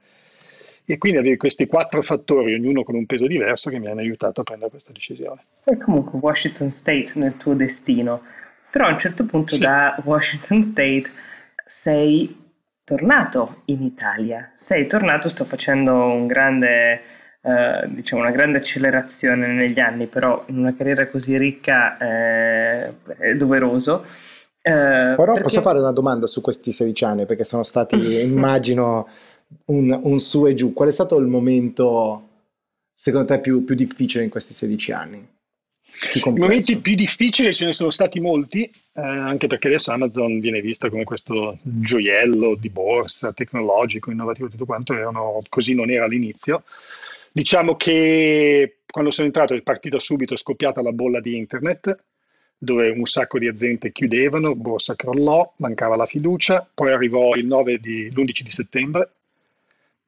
E 0.89 0.97
quindi 0.97 1.19
avevi 1.19 1.35
questi 1.35 1.67
quattro 1.67 2.01
fattori, 2.01 2.53
ognuno 2.53 2.83
con 2.83 2.95
un 2.95 3.05
peso 3.05 3.27
diverso, 3.27 3.69
che 3.69 3.77
mi 3.77 3.87
hanno 3.87 3.99
aiutato 3.99 4.39
a 4.39 4.43
prendere 4.45 4.71
questa 4.71 4.93
decisione. 4.93 5.43
E 5.65 5.77
comunque 5.77 6.17
Washington 6.17 6.69
State 6.71 7.11
nel 7.15 7.35
tuo 7.35 7.53
destino. 7.55 8.21
Però 8.71 8.85
a 8.85 8.91
un 8.91 8.99
certo 8.99 9.25
punto 9.25 9.55
sì. 9.55 9.61
da 9.61 10.01
Washington 10.05 10.61
State 10.61 11.09
sei 11.65 12.51
tornato 12.85 13.63
in 13.65 13.83
Italia. 13.83 14.51
Sei 14.55 14.87
tornato, 14.87 15.27
sto 15.27 15.43
facendo 15.43 15.93
un 15.93 16.25
grande 16.25 17.01
eh, 17.47 17.87
diciamo 17.87 18.21
una 18.21 18.31
grande 18.31 18.57
accelerazione 18.57 19.47
negli 19.47 19.79
anni, 19.79 20.07
però 20.07 20.43
in 20.47 20.57
una 20.57 20.75
carriera 20.75 21.07
così 21.07 21.37
ricca 21.37 21.97
eh, 21.97 22.93
è 23.17 23.35
doveroso. 23.35 24.03
Eh, 24.61 24.71
però 25.15 25.33
perché... 25.33 25.41
posso 25.43 25.61
fare 25.61 25.79
una 25.79 25.93
domanda 25.93 26.27
su 26.27 26.41
questi 26.41 26.71
16 26.73 27.05
anni, 27.05 27.25
perché 27.25 27.45
sono 27.45 27.63
stati, 27.63 27.95
immagino, 28.23 29.07
un, 29.65 29.99
un, 30.03 30.19
su 30.19 30.45
e 30.47 30.53
giù. 30.53 30.73
Qual 30.73 30.89
è 30.89 30.91
stato 30.91 31.17
il 31.17 31.27
momento, 31.27 32.27
secondo 32.93 33.27
te, 33.27 33.39
più, 33.39 33.63
più 33.63 33.75
difficile 33.75 34.23
in 34.23 34.29
questi 34.29 34.53
16 34.53 34.91
anni? 34.91 35.35
I 36.13 36.21
momenti 36.35 36.77
più 36.77 36.95
difficili 36.95 37.53
ce 37.53 37.65
ne 37.65 37.73
sono 37.73 37.89
stati 37.89 38.19
molti, 38.19 38.63
eh, 38.63 39.01
anche 39.01 39.47
perché 39.47 39.67
adesso 39.67 39.91
Amazon 39.91 40.39
viene 40.39 40.59
vista 40.61 40.89
come 40.89 41.05
questo 41.05 41.57
gioiello 41.61 42.55
di 42.55 42.69
borsa 42.69 43.31
tecnologico, 43.31 44.11
innovativo, 44.11 44.49
tutto 44.49 44.65
quanto, 44.65 44.93
erano, 44.93 45.41
così 45.47 45.73
non 45.73 45.89
era 45.89 46.05
all'inizio. 46.05 46.63
Diciamo 47.31 47.75
che 47.77 48.79
quando 48.85 49.11
sono 49.11 49.27
entrato 49.27 49.53
è 49.53 49.61
partita 49.61 49.97
subito, 49.97 50.33
è 50.33 50.37
scoppiata 50.37 50.81
la 50.81 50.91
bolla 50.91 51.21
di 51.21 51.37
internet, 51.37 51.95
dove 52.57 52.89
un 52.89 53.05
sacco 53.05 53.39
di 53.39 53.47
aziende 53.47 53.91
chiudevano, 53.91 54.55
borsa 54.55 54.95
crollò, 54.95 55.53
mancava 55.57 55.95
la 55.95 56.05
fiducia, 56.05 56.67
poi 56.73 56.91
arrivò 56.91 57.33
il 57.35 57.45
9 57.45 57.77
di, 57.77 58.11
l'11 58.11 58.41
di 58.41 58.51
settembre, 58.51 59.11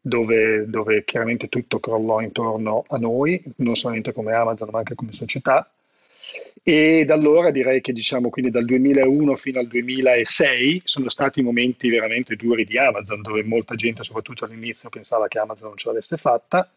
dove, 0.09 0.69
dove, 0.69 1.05
chiaramente 1.05 1.47
tutto 1.47 1.79
crollò 1.79 2.19
intorno 2.19 2.83
a 2.89 2.97
noi, 2.97 3.41
non 3.57 3.75
solamente 3.75 4.11
come 4.11 4.33
Amazon 4.33 4.67
ma 4.71 4.79
anche 4.79 4.95
come 4.95 5.13
società. 5.13 5.71
E 6.61 7.05
da 7.05 7.13
allora 7.13 7.51
direi 7.51 7.79
che 7.79 7.93
diciamo 7.93 8.29
quindi 8.29 8.51
dal 8.51 8.65
2001 8.65 9.35
fino 9.37 9.59
al 9.59 9.67
2006 9.67 10.81
sono 10.83 11.09
stati 11.09 11.41
momenti 11.41 11.89
veramente 11.89 12.35
duri 12.35 12.65
di 12.65 12.77
Amazon, 12.77 13.21
dove 13.21 13.43
molta 13.43 13.75
gente, 13.75 14.03
soprattutto 14.03 14.43
all'inizio, 14.43 14.89
pensava 14.89 15.29
che 15.29 15.39
Amazon 15.39 15.69
non 15.69 15.77
ce 15.77 15.87
l'avesse 15.87 16.17
fatta 16.17 16.69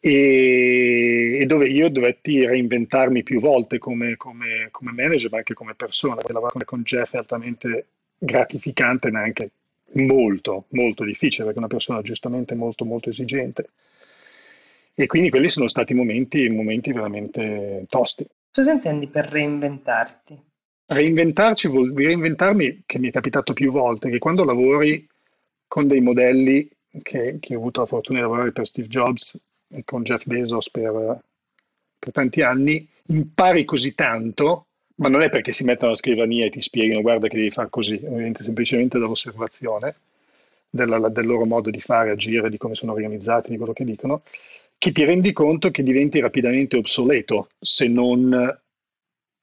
e, 0.00 1.38
e, 1.40 1.46
dove 1.46 1.68
io 1.68 1.88
dovetti 1.88 2.44
reinventarmi 2.44 3.22
più 3.22 3.40
volte 3.40 3.78
come, 3.78 4.16
come, 4.16 4.68
come 4.70 4.92
manager, 4.92 5.30
ma 5.30 5.38
anche 5.38 5.54
come 5.54 5.74
persona. 5.74 6.20
Lavorare 6.26 6.64
con 6.64 6.82
Jeff 6.82 7.14
è 7.14 7.18
altamente 7.18 7.86
gratificante, 8.18 9.10
ma 9.10 9.20
anche 9.20 9.50
molto, 9.92 10.64
molto 10.70 11.04
difficile, 11.04 11.44
perché 11.44 11.58
è 11.58 11.62
una 11.62 11.72
persona 11.72 12.02
giustamente 12.02 12.54
molto, 12.54 12.84
molto 12.84 13.10
esigente. 13.10 13.70
E 14.94 15.06
quindi 15.06 15.30
quelli 15.30 15.50
sono 15.50 15.68
stati 15.68 15.94
momenti, 15.94 16.48
momenti 16.48 16.92
veramente 16.92 17.84
tosti. 17.88 18.26
Cosa 18.50 18.72
intendi 18.72 19.06
per 19.08 19.26
reinventarti? 19.26 20.40
Reinventarci 20.86 21.68
vuol 21.68 21.92
dire 21.92 22.08
reinventarmi, 22.08 22.82
che 22.86 22.98
mi 22.98 23.08
è 23.08 23.12
capitato 23.12 23.52
più 23.52 23.70
volte, 23.70 24.08
che 24.08 24.18
quando 24.18 24.44
lavori 24.44 25.06
con 25.66 25.86
dei 25.86 26.00
modelli 26.00 26.68
che, 27.02 27.38
che 27.40 27.54
ho 27.54 27.58
avuto 27.58 27.80
la 27.80 27.86
fortuna 27.86 28.18
di 28.18 28.24
lavorare 28.24 28.52
per 28.52 28.66
Steve 28.66 28.88
Jobs 28.88 29.38
e 29.68 29.84
con 29.84 30.02
Jeff 30.02 30.24
Bezos 30.24 30.70
per, 30.70 31.20
per 31.98 32.12
tanti 32.12 32.40
anni, 32.40 32.88
impari 33.08 33.64
così 33.64 33.94
tanto, 33.94 34.66
ma 34.96 35.08
non 35.08 35.22
è 35.22 35.28
perché 35.28 35.52
si 35.52 35.64
mettono 35.64 35.88
alla 35.88 35.96
scrivania 35.96 36.46
e 36.46 36.50
ti 36.50 36.62
spiegano 36.62 37.02
guarda 37.02 37.28
che 37.28 37.36
devi 37.36 37.50
fare 37.50 37.68
così, 37.70 38.00
ovviamente 38.04 38.42
semplicemente 38.42 38.98
dall'osservazione 38.98 39.94
della, 40.70 41.08
del 41.08 41.26
loro 41.26 41.44
modo 41.44 41.70
di 41.70 41.80
fare, 41.80 42.10
agire, 42.10 42.50
di 42.50 42.56
come 42.56 42.74
sono 42.74 42.92
organizzati, 42.92 43.50
di 43.50 43.56
quello 43.56 43.72
che 43.72 43.84
dicono, 43.84 44.22
che 44.78 44.92
ti 44.92 45.04
rendi 45.04 45.32
conto 45.32 45.70
che 45.70 45.82
diventi 45.82 46.20
rapidamente 46.20 46.76
obsoleto 46.76 47.48
se 47.58 47.88
non 47.88 48.58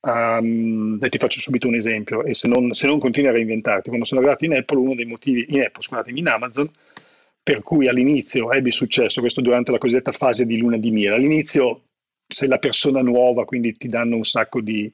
Um, 0.06 1.00
e 1.02 1.08
ti 1.08 1.18
faccio 1.18 1.40
subito 1.40 1.70
un 1.70 1.76
esempio, 1.76 2.24
e 2.26 2.34
se 2.34 2.50
non, 2.50 2.74
se 2.74 2.88
non, 2.88 3.00
continui 3.00 3.30
a 3.30 3.32
reinventarti, 3.32 3.88
quando 3.88 4.06
sono 4.06 4.20
arrivati 4.20 4.44
in 4.44 4.54
Apple, 4.54 4.78
uno 4.78 4.96
dei 4.96 5.06
motivi, 5.06 5.46
in 5.48 5.62
Apple, 5.62 5.82
scusatemi, 5.82 6.20
in 6.20 6.28
Amazon, 6.28 6.70
per 7.42 7.62
cui 7.62 7.88
all'inizio 7.88 8.52
ebbi 8.52 8.72
successo, 8.72 9.22
questo 9.22 9.40
durante 9.40 9.72
la 9.72 9.78
cosiddetta 9.78 10.12
fase 10.12 10.46
di 10.46 10.58
luna 10.58 10.76
di 10.76 10.92
miele. 10.92 11.16
All'inizio 11.16 11.84
sei 12.28 12.50
la 12.50 12.58
persona 12.58 13.02
nuova, 13.02 13.46
quindi 13.46 13.78
ti 13.78 13.88
danno 13.88 14.18
un 14.18 14.26
sacco 14.26 14.60
di, 14.60 14.92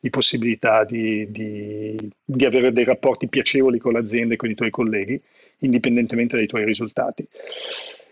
di 0.00 0.08
possibilità 0.08 0.84
di, 0.84 1.30
di, 1.30 2.10
di, 2.24 2.44
avere 2.46 2.72
dei 2.72 2.84
rapporti 2.84 3.28
piacevoli 3.28 3.78
con 3.78 3.92
l'azienda 3.92 4.32
e 4.34 4.36
con 4.38 4.48
i 4.48 4.54
tuoi 4.54 4.70
colleghi, 4.70 5.20
indipendentemente 5.58 6.36
dai 6.36 6.46
tuoi 6.46 6.64
risultati. 6.64 7.26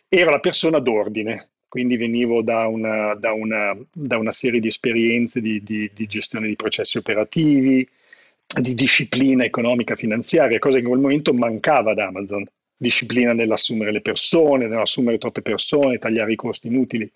Ero 0.07 0.30
la 0.30 0.40
persona 0.40 0.80
d'ordine, 0.80 1.49
quindi 1.66 1.97
venivo 1.97 2.42
da 2.42 2.66
una, 2.66 3.14
da 3.14 3.33
una, 3.33 3.76
da 3.90 4.18
una 4.18 4.33
serie 4.33 4.61
di 4.61 4.68
esperienze 4.68 5.40
di, 5.40 5.62
di, 5.62 6.07
gestione 6.07 6.47
di 6.47 6.57
processi 6.57 6.99
operativi, 6.99 7.88
di 8.61 8.75
disciplina 8.75 9.45
economica 9.45 9.97
finanziaria, 9.97 10.59
cosa 10.59 10.76
che 10.76 10.83
in 10.83 10.88
quel 10.88 11.00
momento 11.00 11.33
mancava 11.33 11.92
ad 11.92 11.99
Amazon. 11.99 12.45
Disciplina 12.80 13.33
nell'assumere 13.33 13.90
le 13.90 14.00
persone, 14.00 14.68
nell'assumere 14.68 15.18
troppe 15.18 15.42
persone, 15.42 15.99
tagliare 15.99 16.33
i 16.33 16.37
costi 16.37 16.68
inutili. 16.68 17.11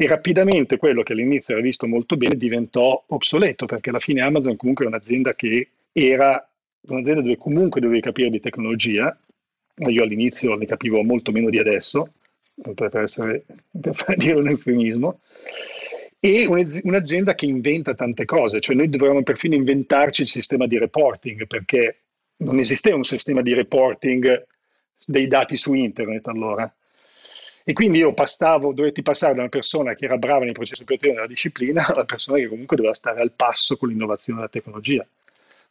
E 0.00 0.06
rapidamente 0.06 0.78
quello 0.78 1.02
che 1.02 1.12
all'inizio 1.12 1.52
era 1.52 1.62
visto 1.62 1.86
molto 1.86 2.16
bene 2.16 2.34
diventò 2.34 3.04
obsoleto, 3.08 3.66
perché 3.66 3.90
alla 3.90 3.98
fine 3.98 4.22
Amazon 4.22 4.56
comunque 4.56 4.86
era 4.86 4.96
un'azienda 4.96 5.34
che 5.34 5.68
era 5.92 6.42
un'azienda 6.88 7.20
dove 7.20 7.36
comunque 7.36 7.82
dovevi 7.82 8.00
capire 8.00 8.30
di 8.30 8.40
tecnologia. 8.40 9.14
Io 9.76 10.02
all'inizio 10.02 10.54
ne 10.54 10.64
capivo 10.64 11.02
molto 11.02 11.32
meno 11.32 11.50
di 11.50 11.58
adesso, 11.58 12.14
per, 12.74 12.96
essere, 12.96 13.44
per 13.78 14.16
dire 14.16 14.38
un 14.38 14.48
eufemismo 14.48 15.20
e 16.18 16.46
un'azienda 16.46 17.34
che 17.34 17.44
inventa 17.44 17.92
tante 17.92 18.24
cose, 18.24 18.60
cioè 18.60 18.76
noi 18.76 18.88
dovremmo 18.88 19.22
perfino 19.22 19.54
inventarci 19.54 20.22
il 20.22 20.28
sistema 20.28 20.66
di 20.66 20.78
reporting 20.78 21.46
perché 21.46 22.04
non 22.38 22.58
esisteva 22.58 22.96
un 22.96 23.04
sistema 23.04 23.42
di 23.42 23.52
reporting 23.52 24.46
dei 25.04 25.28
dati 25.28 25.58
su 25.58 25.74
internet 25.74 26.26
allora. 26.28 26.74
E 27.62 27.72
quindi 27.72 27.98
io 27.98 28.12
passavo, 28.12 28.72
dovetti 28.72 29.02
passare 29.02 29.34
da 29.34 29.40
una 29.40 29.48
persona 29.48 29.94
che 29.94 30.06
era 30.06 30.16
brava 30.16 30.44
nei 30.44 30.52
processi 30.52 30.82
operativi 30.82 31.14
nella 31.14 31.26
disciplina 31.26 31.86
a 31.86 31.92
una 31.94 32.04
persona 32.04 32.38
che 32.38 32.48
comunque 32.48 32.76
doveva 32.76 32.94
stare 32.94 33.20
al 33.20 33.32
passo 33.32 33.76
con 33.76 33.88
l'innovazione 33.88 34.38
della 34.40 34.50
tecnologia, 34.50 35.06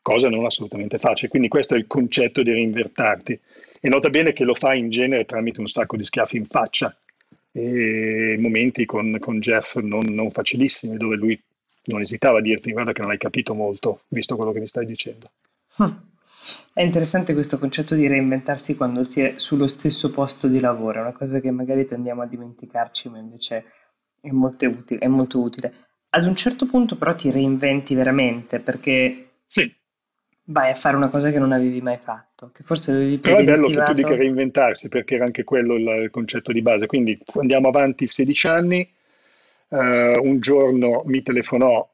cosa 0.01 0.29
non 0.29 0.46
assolutamente 0.46 0.98
facile. 0.98 1.29
Quindi 1.29 1.48
questo 1.48 1.75
è 1.75 1.77
il 1.77 1.88
concetto 1.88 2.43
di 2.43 2.51
reinvertarti. 2.51 3.39
E 3.81 3.89
nota 3.89 4.10
bene 4.10 4.34
che 4.34 4.43
lo 4.43 4.53
fa 4.53 4.74
in 4.74 4.89
genere 4.89 5.25
tramite 5.25 5.60
un 5.62 5.67
sacco 5.67 5.96
di 5.96 6.03
schiaffi 6.03 6.38
in 6.38 6.46
faccia, 6.46 6.96
e 7.51 8.38
momenti 8.39 8.86
con, 8.86 9.17
con 9.19 9.39
Jeff 9.39 9.77
non, 9.77 10.05
non, 10.05 10.31
facilissimi 10.31 10.98
dove 10.98 11.15
lui 11.15 11.39
non 11.86 12.01
esitava 12.01 12.38
a 12.38 12.41
dirti 12.41 12.72
guarda 12.72 12.91
che 12.91 13.01
non 13.01 13.10
hai 13.10 13.17
capito 13.17 13.53
molto 13.53 14.01
visto 14.10 14.36
quello 14.36 14.51
che 14.51 14.60
mi 14.60 14.67
stai 14.67 14.86
dicendo. 14.86 15.31
Hm. 15.77 15.96
È 16.74 16.81
interessante 16.81 17.34
questo 17.34 17.58
concetto 17.60 17.96
di 17.96 18.08
reinventarsi 18.08 18.77
quando 18.77 19.03
si 19.03 19.22
è 19.22 19.34
sullo 19.36 19.67
stesso 19.67 20.12
posto 20.12 20.48
di 20.48 20.60
lavoro, 20.60 21.00
è 21.00 21.01
una 21.01 21.12
cosa 21.12 21.39
che 21.39 21.51
magari 21.51 21.88
tendiamo 21.88 22.22
a 22.22 22.25
dimenticarci 22.25 23.10
ma 23.10 23.17
invece 23.17 23.65
è 24.22 24.29
molto 24.29 24.65
utile. 24.65 25.00
È 25.00 25.08
molto 25.08 25.39
utile. 25.39 25.74
Ad 26.12 26.25
un 26.25 26.36
certo 26.36 26.65
punto 26.65 26.98
però 26.98 27.15
ti 27.15 27.31
reinventi 27.31 27.96
veramente 27.96 28.60
perché 28.60 29.29
sì 29.46 29.75
vai 30.50 30.72
a 30.72 30.75
fare 30.75 30.96
una 30.96 31.10
cosa 31.10 31.31
che 31.31 31.39
non 31.39 31.51
avevi 31.51 31.81
mai 31.81 31.98
fatto, 31.98 32.51
che 32.53 32.63
forse 32.63 32.91
avevi 32.91 33.17
Però 33.17 33.38
è 33.38 33.43
bello 33.43 33.67
che 33.67 33.84
tu 33.84 33.93
dica 33.93 34.15
reinventarsi, 34.15 34.89
perché 34.89 35.15
era 35.15 35.25
anche 35.25 35.43
quello 35.43 35.75
il, 35.75 36.10
concetto 36.12 36.51
di 36.51 36.62
base. 36.62 36.88
Quindi 36.88 37.17
andiamo 37.36 37.67
avanti 37.67 38.08
16 38.08 38.48
anni, 38.48 38.89
uh, 39.69 39.77
un 39.77 40.39
giorno 40.39 41.03
mi 41.05 41.22
telefonò 41.22 41.88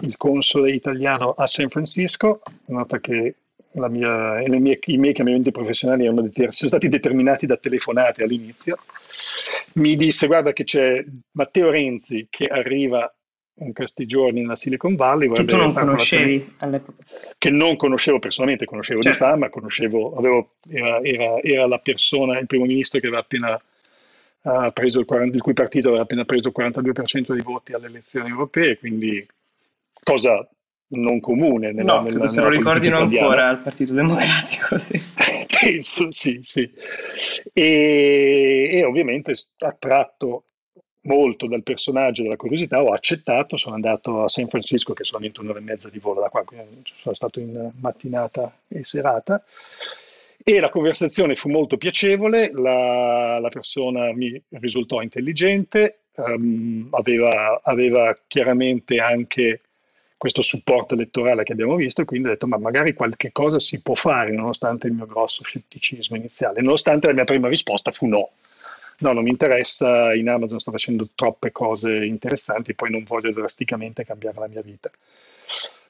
il 0.00 0.16
console 0.16 0.72
italiano 0.72 1.30
a 1.30 1.46
San 1.46 1.68
Francisco, 1.68 2.40
nota 2.66 2.98
che 3.00 3.34
mia, 3.72 4.42
mie, 4.46 4.78
i 4.86 4.98
miei 4.98 5.12
cambiamenti 5.12 5.50
professionali 5.50 6.04
sono 6.04 6.50
stati 6.50 6.88
determinati 6.88 7.46
da 7.46 7.56
telefonate 7.56 8.22
all'inizio, 8.24 8.78
mi 9.74 9.96
disse 9.96 10.26
guarda 10.26 10.52
che 10.52 10.64
c'è 10.64 11.04
Matteo 11.32 11.70
Renzi 11.70 12.26
che 12.30 12.46
arriva 12.46 13.12
in 13.60 13.72
questi 13.72 14.06
giorni 14.06 14.40
nella 14.40 14.56
Silicon 14.56 14.94
Valley. 14.94 15.30
Che 15.30 15.44
tu 15.44 15.56
non 15.56 15.72
conoscevi 15.72 16.54
all'epoca? 16.58 17.04
Che 17.36 17.50
non 17.50 17.76
conoscevo 17.76 18.18
personalmente, 18.18 18.64
conoscevo 18.64 19.02
certo. 19.02 19.24
di 19.24 19.24
fama, 19.24 19.48
conoscevo, 19.48 20.16
avevo, 20.16 20.52
era, 20.68 21.00
era, 21.00 21.40
era, 21.42 21.66
la 21.66 21.78
persona, 21.78 22.38
il 22.38 22.46
primo 22.46 22.64
ministro 22.64 23.00
che 23.00 23.06
aveva 23.06 23.20
appena 23.20 23.60
uh, 24.42 24.72
preso 24.72 25.00
il, 25.00 25.06
40, 25.06 25.36
il 25.36 25.42
cui 25.42 25.54
partito 25.54 25.88
aveva 25.88 26.02
appena 26.02 26.24
preso 26.24 26.48
il 26.48 26.54
42% 26.56 27.32
dei 27.32 27.42
voti 27.42 27.72
alle 27.72 27.86
elezioni 27.86 28.28
europee, 28.28 28.78
quindi 28.78 29.26
cosa 30.02 30.48
non 30.90 31.20
comune 31.20 31.72
nella, 31.72 31.96
no, 31.96 32.02
nella, 32.02 32.28
se 32.28 32.40
lo 32.40 32.48
ricordino 32.48 32.98
ancora 32.98 33.48
al 33.48 33.58
Partito 33.58 33.92
Democratico, 33.92 34.78
sì. 34.78 35.00
Penso, 35.60 36.10
sì, 36.12 36.40
sì. 36.44 36.70
E, 37.52 38.68
e 38.70 38.84
ovviamente 38.84 39.32
attratto 39.58 40.44
molto 41.02 41.46
dal 41.46 41.62
personaggio 41.62 42.22
dalla 42.22 42.36
curiosità, 42.36 42.82
ho 42.82 42.92
accettato, 42.92 43.56
sono 43.56 43.74
andato 43.74 44.24
a 44.24 44.28
San 44.28 44.48
Francisco, 44.48 44.92
che 44.92 45.02
è 45.02 45.06
solamente 45.06 45.40
un'ora 45.40 45.58
e 45.58 45.62
mezza 45.62 45.88
di 45.88 45.98
volo 45.98 46.20
da 46.20 46.28
qua, 46.28 46.44
quindi 46.44 46.82
sono 46.96 47.14
stato 47.14 47.40
in 47.40 47.70
mattinata 47.80 48.52
e 48.68 48.84
serata. 48.84 49.42
E 50.42 50.60
la 50.60 50.68
conversazione 50.68 51.34
fu 51.34 51.48
molto 51.48 51.76
piacevole, 51.76 52.50
la, 52.52 53.38
la 53.38 53.48
persona 53.48 54.12
mi 54.12 54.40
risultò 54.50 55.02
intelligente, 55.02 56.04
um, 56.16 56.88
aveva, 56.92 57.60
aveva, 57.62 58.16
chiaramente 58.26 58.98
anche 58.98 59.60
questo 60.18 60.42
supporto 60.42 60.94
elettorale 60.94 61.44
che 61.44 61.52
abbiamo 61.52 61.76
visto, 61.76 62.02
e 62.02 62.04
quindi 62.04 62.28
ho 62.28 62.32
detto, 62.32 62.46
ma 62.46 62.58
magari 62.58 62.92
qualche 62.92 63.32
cosa 63.32 63.58
si 63.58 63.80
può 63.80 63.94
fare, 63.94 64.32
nonostante 64.32 64.86
il 64.88 64.92
mio 64.92 65.06
grosso 65.06 65.42
scetticismo 65.44 66.16
iniziale, 66.16 66.60
nonostante 66.60 67.06
la 67.06 67.14
mia 67.14 67.24
prima 67.24 67.48
risposta 67.48 67.90
fu 67.90 68.06
no 68.06 68.30
no, 68.98 69.12
non 69.12 69.22
mi 69.22 69.30
interessa, 69.30 70.14
in 70.14 70.28
Amazon 70.28 70.60
sto 70.60 70.70
facendo 70.70 71.08
troppe 71.14 71.52
cose 71.52 72.04
interessanti, 72.04 72.74
poi 72.74 72.90
non 72.90 73.04
voglio 73.04 73.32
drasticamente 73.32 74.04
cambiare 74.04 74.38
la 74.38 74.48
mia 74.48 74.62
vita. 74.62 74.90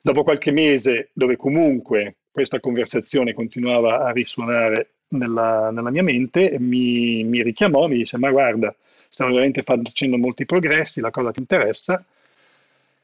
Dopo 0.00 0.22
qualche 0.22 0.50
mese, 0.50 1.10
dove 1.12 1.36
comunque 1.36 2.16
questa 2.30 2.60
conversazione 2.60 3.34
continuava 3.34 4.04
a 4.04 4.10
risuonare 4.10 4.90
nella, 5.08 5.70
nella 5.70 5.90
mia 5.90 6.02
mente, 6.02 6.56
mi, 6.58 7.24
mi, 7.24 7.42
richiamò, 7.42 7.86
mi 7.88 7.96
disse, 7.96 8.18
ma 8.18 8.30
guarda, 8.30 8.74
stiamo 9.08 9.32
veramente 9.32 9.62
facendo 9.62 10.18
molti 10.18 10.44
progressi, 10.44 11.00
la 11.00 11.10
cosa 11.10 11.32
ti 11.32 11.40
interessa? 11.40 12.04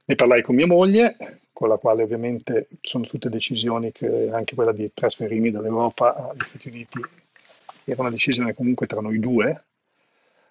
Ne 0.06 0.14
parlai 0.16 0.42
con 0.42 0.54
mia 0.54 0.66
moglie, 0.66 1.16
con 1.52 1.68
la 1.68 1.76
quale 1.76 2.02
ovviamente 2.02 2.68
sono 2.80 3.06
tutte 3.06 3.30
decisioni 3.30 3.92
che 3.92 4.28
anche 4.30 4.54
quella 4.54 4.73
di 4.73 4.90
trasferirmi 4.92 5.50
dall'Europa 5.50 6.30
agli 6.30 6.44
Stati 6.44 6.68
Uniti 6.68 7.00
era 7.84 8.00
una 8.00 8.11
decisione 8.11 8.54
comunque 8.54 8.87
tra 8.87 9.00
noi 9.00 9.18
due, 9.18 9.64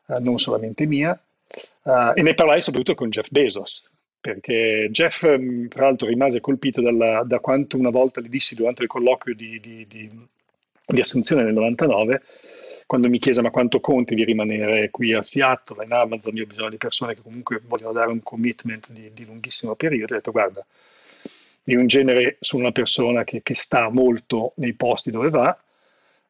eh, 0.08 0.20
non 0.20 0.40
solamente 0.40 0.86
mia, 0.86 1.20
uh, 1.84 2.12
e 2.14 2.22
ne 2.22 2.34
parlai 2.34 2.62
soprattutto 2.62 2.96
con 2.96 3.10
Jeff 3.10 3.30
Bezos, 3.30 3.90
perché 4.20 4.88
Jeff 4.92 5.26
mm, 5.28 5.68
tra 5.68 5.86
l'altro 5.86 6.08
rimase 6.08 6.40
colpito 6.40 6.82
dalla, 6.82 7.24
da 7.24 7.40
quanto 7.40 7.78
una 7.78 7.90
volta 7.90 8.22
gli 8.22 8.30
dissi 8.30 8.56
durante 8.56 8.84
il 8.84 8.88
colloquio 8.88 9.36
di, 9.36 9.60
di, 9.60 9.86
di, 9.88 10.10
di, 10.86 11.00
assunzione 11.00 11.44
nel 11.44 11.54
99, 11.54 12.24
quando 12.86 13.10
mi 13.10 13.20
chiese 13.20 13.42
ma 13.42 13.50
quanto 13.50 13.80
conti 13.80 14.16
di 14.16 14.24
rimanere 14.24 14.90
qui 14.90 15.14
a 15.14 15.24
Seattle, 15.24 15.84
in 15.84 15.92
Amazon, 15.92 16.36
io 16.36 16.44
ho 16.44 16.48
bisogno 16.48 16.70
di 16.70 16.78
persone 16.78 17.16
che 17.16 17.22
comunque 17.22 17.62
vogliono 17.66 17.94
dare 17.94 18.12
un 18.12 18.22
commitment 18.22 18.92
di, 18.92 19.26
lunghissimo 19.26 19.76
periodo, 19.76 20.14
ho 20.14 20.18
detto 20.18 20.32
guarda, 20.32 20.66
io 21.66 21.80
in 21.80 21.88
genere 21.88 22.38
sono 22.40 22.64
una 22.64 22.72
persona 22.72 23.24
che, 23.24 23.42
che 23.42 23.56
sta 23.56 23.90
molto 23.90 24.54
nei 24.58 24.74
posti 24.74 25.12
dove 25.12 25.30
va, 25.30 25.58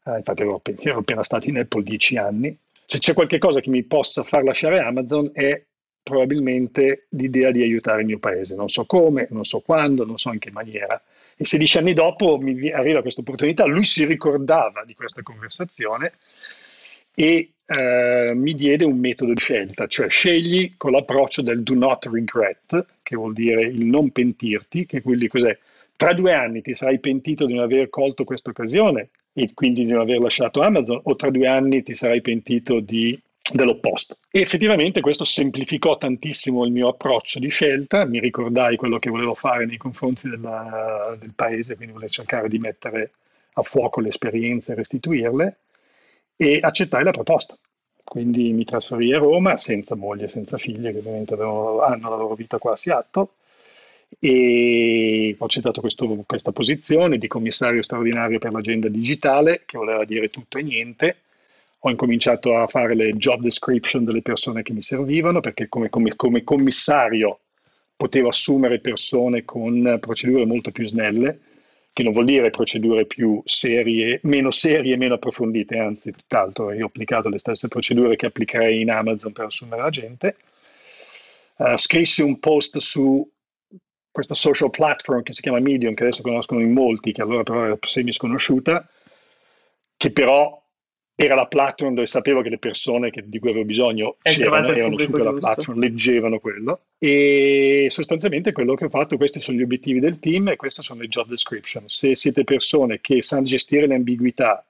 uh, 0.04 0.16
infatti 0.18 0.42
ero, 0.42 0.62
ero 0.64 1.00
appena 1.00 1.24
stato 1.24 1.50
in 1.50 1.58
Apple 1.58 1.84
dieci 1.84 2.18
anni, 2.18 2.58
se 2.86 3.00
c'è 3.00 3.14
qualcosa 3.14 3.60
che 3.60 3.70
mi 3.70 3.84
possa 3.84 4.24
far 4.24 4.44
lasciare 4.44 4.80
Amazon 4.80 5.32
è 5.34 5.64
probabilmente 6.04 7.08
l'idea 7.10 7.50
di 7.50 7.64
aiutare 7.64 8.02
il 8.02 8.08
mio 8.08 8.20
paese. 8.20 8.56
Non 8.56 8.70
so 8.70 8.86
come, 8.86 9.28
non 9.32 9.46
so 9.46 9.62
quando, 9.62 10.06
non 10.06 10.18
so 10.18 10.32
in 10.32 10.40
che 10.40 10.52
maniera. 10.52 11.02
E 11.44 11.46
16 11.46 11.78
anni 11.80 11.94
dopo 11.94 12.38
mi 12.38 12.72
arriva 12.72 13.02
questa 13.02 13.20
opportunità, 13.20 13.66
lui 13.66 13.84
si 13.84 14.06
ricordava 14.06 14.86
di 14.86 14.94
questa 14.94 15.22
conversazione 15.24 16.14
e 17.14 17.52
eh, 17.66 18.32
mi 18.34 18.54
diede 18.54 18.86
un 18.86 18.98
metodo 18.98 19.34
di 19.34 19.40
scelta, 19.40 19.86
cioè 19.88 20.08
scegli 20.08 20.76
con 20.78 20.92
l'approccio 20.92 21.42
del 21.42 21.62
do 21.62 21.74
not 21.74 22.06
regret, 22.06 22.86
che 23.04 23.16
vuol 23.18 23.34
dire 23.34 23.64
il 23.64 23.84
non 23.84 24.12
pentirti, 24.12 24.86
che 24.86 25.02
quindi 25.02 25.28
cos'è? 25.28 25.58
Tra 25.98 26.14
due 26.14 26.34
anni 26.34 26.62
ti 26.62 26.74
sarai 26.74 27.00
pentito 27.00 27.46
di 27.46 27.54
non 27.54 27.64
aver 27.64 27.90
colto 27.90 28.24
questa 28.24 28.50
occasione, 28.50 29.10
e 29.34 29.50
quindi 29.54 29.84
di 29.84 29.92
non 29.92 30.00
aver 30.00 30.20
lasciato 30.20 30.62
Amazon 30.62 31.02
o 31.04 31.16
tra 31.16 31.30
due 31.30 31.48
anni 31.48 31.84
ti 31.84 31.94
sarai 31.94 32.22
pentito 32.22 32.80
di, 32.80 33.20
dell'opposto. 33.52 34.18
E 34.32 34.42
effettivamente 34.42 35.02
questo 35.02 35.26
semplificò 35.26 35.98
tantissimo 35.98 36.66
il 36.66 36.72
mio 36.72 36.88
approccio 36.90 37.40
di 37.40 37.50
scelta, 37.50 38.06
mi 38.06 38.20
ricordai 38.20 38.78
quello 38.78 39.00
che 39.00 39.10
volevo 39.10 39.34
fare 39.34 39.66
nei 39.66 39.78
confronti 39.78 40.30
della, 40.30 41.16
del 41.20 41.34
paese, 41.36 41.76
quindi 41.76 41.94
volevo 41.94 42.12
cercare 42.12 42.48
di 42.48 42.60
mettere 42.60 43.12
a 43.54 43.62
fuoco 43.62 44.00
le 44.00 44.10
esperienze 44.10 44.72
e 44.72 44.76
restituirle 44.76 45.58
e 46.36 46.60
accettai 46.62 47.04
la 47.04 47.12
proposta. 47.12 47.58
Quindi 48.04 48.52
mi 48.54 48.64
trasferì 48.66 49.14
a 49.14 49.18
Roma 49.18 49.58
senza 49.58 49.96
moglie, 49.96 50.28
senza 50.28 50.58
figlie, 50.58 50.92
che 50.92 51.00
ovviamente 51.00 51.34
avevano, 51.34 51.80
hanno 51.82 52.10
la 52.10 52.16
loro 52.16 52.36
vita 52.36 52.58
qua 52.58 52.74
a 52.74 52.76
Seattle 52.76 53.28
e 54.20 55.36
ho 55.38 55.46
accettato 55.46 55.82
questo, 55.82 56.08
questa 56.26 56.52
posizione 56.52 57.18
di 57.18 57.28
commissario 57.28 57.82
straordinario 57.82 58.40
per 58.40 58.52
l'agenda 58.52 58.88
digitale, 58.88 59.64
che 59.66 59.78
voleva 59.78 60.06
dire 60.06 60.30
tutto 60.30 60.58
e 60.58 60.64
niente. 60.64 61.18
Ho 61.86 61.90
incominciato 61.90 62.56
a 62.56 62.66
fare 62.68 62.96
le 62.96 63.12
job 63.14 63.42
description 63.42 64.06
delle 64.06 64.22
persone 64.22 64.64
che 64.64 64.72
mi 64.72 64.82
servivano, 64.82 65.42
perché 65.42 65.68
come, 65.68 65.90
come, 65.90 66.16
come 66.16 66.44
commissario 66.44 67.40
potevo 67.98 68.30
assumere 68.30 68.80
persone 68.80 69.44
con 69.44 69.98
procedure 70.00 70.46
molto 70.46 70.72
più 70.72 70.88
snelle, 70.88 71.40
che 71.92 72.04
non 72.04 72.14
vuol 72.14 72.26
dire 72.26 72.52
procedure 72.52 73.06
più 73.06 73.42
serie, 73.44 74.22
meno 74.24 74.50
serie 74.50 74.96
meno 74.96 75.16
approfondite, 75.16 75.78
anzi 75.78 76.14
tutt'altro, 76.14 76.72
io 76.72 76.86
ho 76.86 76.88
applicato 76.88 77.28
le 77.28 77.38
stesse 77.38 77.68
procedure 77.68 78.16
che 78.16 78.28
applicherei 78.28 78.80
in 78.80 78.90
Amazon 78.90 79.34
per 79.34 79.46
assumere 79.46 79.82
la 79.82 79.90
gente. 79.90 80.38
Uh, 81.58 81.76
scrissi 81.76 82.22
un 82.22 82.40
post 82.40 82.78
su 82.78 83.30
questa 84.10 84.36
social 84.36 84.70
platform 84.70 85.22
che 85.22 85.34
si 85.34 85.42
chiama 85.42 85.60
Medium, 85.60 85.94
che 85.96 86.04
adesso 86.04 86.22
conoscono 86.22 86.62
in 86.62 86.72
molti, 86.72 87.12
che 87.12 87.22
allora 87.22 87.44
però 87.44 87.66
era 87.66 87.78
semi 87.82 88.14
sconosciuta, 88.14 88.88
che 89.98 90.12
però 90.12 90.63
era 91.16 91.36
la 91.36 91.46
platform 91.46 91.94
dove 91.94 92.08
sapevo 92.08 92.42
che 92.42 92.50
le 92.50 92.58
persone 92.58 93.12
che, 93.12 93.24
di 93.28 93.40
cui 93.40 93.50
avevo 93.50 93.66
bisogno 93.66 94.18
c'erano, 94.22 94.68
erano 94.68 94.98
su 94.98 95.12
quella 95.12 95.32
giusto. 95.32 95.54
platform, 95.54 95.80
leggevano 95.80 96.40
quello 96.40 96.80
e 96.98 97.88
sostanzialmente 97.90 98.52
quello 98.52 98.74
che 98.74 98.86
ho 98.86 98.90
fatto, 98.90 99.18
questi 99.18 99.40
sono 99.40 99.58
gli 99.58 99.64
obiettivi 99.64 100.00
del 100.00 100.20
team 100.20 100.50
e 100.50 100.56
queste 100.56 100.82
sono 100.82 101.02
le 101.02 101.08
job 101.08 101.28
description. 101.28 101.84
Se 101.88 102.16
siete 102.16 102.44
persone 102.44 103.00
che 103.00 103.22
sanno 103.22 103.44
gestire 103.44 103.86
le 103.86 103.96
ambiguità 103.96 104.66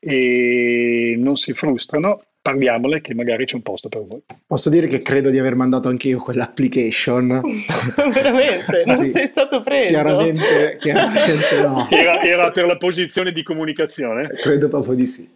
e 0.00 1.14
non 1.16 1.36
si 1.36 1.52
frustrano, 1.52 2.22
parliamole 2.40 3.00
che 3.00 3.14
magari 3.14 3.44
c'è 3.44 3.56
un 3.56 3.62
posto 3.62 3.88
per 3.88 4.04
voi. 4.06 4.22
Posso 4.46 4.70
dire 4.70 4.86
che 4.86 5.02
credo 5.02 5.30
di 5.30 5.38
aver 5.38 5.54
mandato 5.54 5.88
anche 5.88 6.08
io 6.08 6.18
quell'application. 6.18 7.42
Veramente? 8.12 8.84
Non 8.86 8.96
sì. 8.96 9.04
sei 9.04 9.26
stato 9.26 9.60
preso? 9.60 9.88
Chiaramente, 9.88 10.76
chiaramente 10.78 11.60
no. 11.60 11.86
Era, 11.98 12.22
era, 12.22 12.50
per 12.50 12.64
la 12.64 12.76
posizione 12.76 13.32
di 13.32 13.42
comunicazione? 13.42 14.28
Credo 14.28 14.68
proprio 14.68 14.94
di 14.94 15.06
sì. 15.06 15.28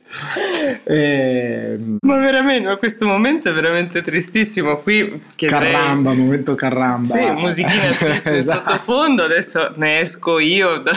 E... 0.85 1.73
Ehm, 1.73 1.99
ma 2.01 2.19
veramente, 2.19 2.69
ma 2.69 2.77
questo 2.77 3.07
momento 3.07 3.49
è 3.49 3.53
veramente 3.53 4.01
tristissimo. 4.01 4.79
Qui 4.79 5.21
chiederei... 5.35 5.73
Caramba, 5.73 6.13
momento 6.13 6.55
caramba. 6.55 7.15
Sì, 7.15 7.31
musichina 7.33 7.93
triste 7.99 8.37
esatto. 8.37 8.71
sottofondo. 8.71 9.25
Adesso 9.25 9.73
ne 9.77 10.01
esco 10.01 10.39
io 10.39 10.79
da 10.79 10.93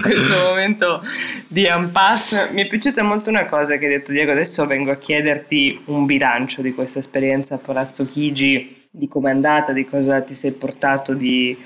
questo 0.00 0.38
momento 0.46 1.02
di 1.46 1.66
unpass. 1.70 2.50
Mi 2.52 2.62
è 2.62 2.66
piaciuta 2.66 3.02
molto 3.02 3.28
una 3.28 3.44
cosa 3.46 3.76
che 3.76 3.86
hai 3.86 3.92
detto 3.92 4.12
Diego. 4.12 4.32
Adesso 4.32 4.66
vengo 4.66 4.90
a 4.90 4.96
chiederti 4.96 5.47
un 5.86 6.04
bilancio 6.06 6.62
di 6.62 6.72
questa 6.74 6.98
esperienza 6.98 7.54
a 7.54 7.58
Palazzo 7.58 8.04
Chigi, 8.04 8.86
di 8.90 9.08
come 9.08 9.30
è 9.30 9.34
andata, 9.34 9.72
di 9.72 9.84
cosa 9.84 10.20
ti 10.22 10.34
sei 10.34 10.52
portato, 10.52 11.14
di, 11.14 11.56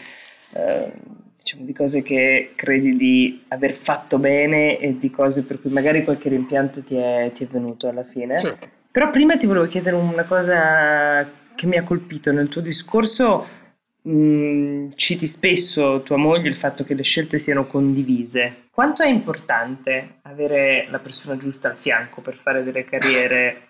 eh, 0.54 0.92
diciamo, 1.38 1.64
di 1.64 1.72
cose 1.72 2.02
che 2.02 2.52
credi 2.54 2.96
di 2.96 3.44
aver 3.48 3.72
fatto 3.72 4.18
bene 4.18 4.78
e 4.78 4.98
di 4.98 5.10
cose 5.10 5.44
per 5.44 5.60
cui 5.60 5.70
magari 5.70 6.04
qualche 6.04 6.28
rimpianto 6.28 6.82
ti 6.82 6.96
è, 6.96 7.30
ti 7.34 7.44
è 7.44 7.46
venuto 7.46 7.88
alla 7.88 8.04
fine. 8.04 8.38
Certo. 8.38 8.68
Però 8.90 9.10
prima 9.10 9.36
ti 9.36 9.46
volevo 9.46 9.66
chiedere 9.66 9.96
una 9.96 10.24
cosa 10.24 11.26
che 11.54 11.66
mi 11.66 11.76
ha 11.76 11.82
colpito 11.82 12.30
nel 12.32 12.48
tuo 12.48 12.60
discorso. 12.60 13.60
Mm, 14.08 14.90
citi 14.96 15.26
spesso 15.26 16.02
tua 16.02 16.16
moglie 16.16 16.48
il 16.48 16.56
fatto 16.56 16.84
che 16.84 16.94
le 16.94 17.02
scelte 17.02 17.38
siano 17.38 17.66
condivise. 17.66 18.64
Quanto 18.70 19.02
è 19.02 19.08
importante 19.08 20.18
avere 20.22 20.86
la 20.90 20.98
persona 20.98 21.36
giusta 21.36 21.68
al 21.68 21.76
fianco 21.76 22.20
per 22.20 22.34
fare 22.34 22.64
delle 22.64 22.84
carriere 22.84 23.68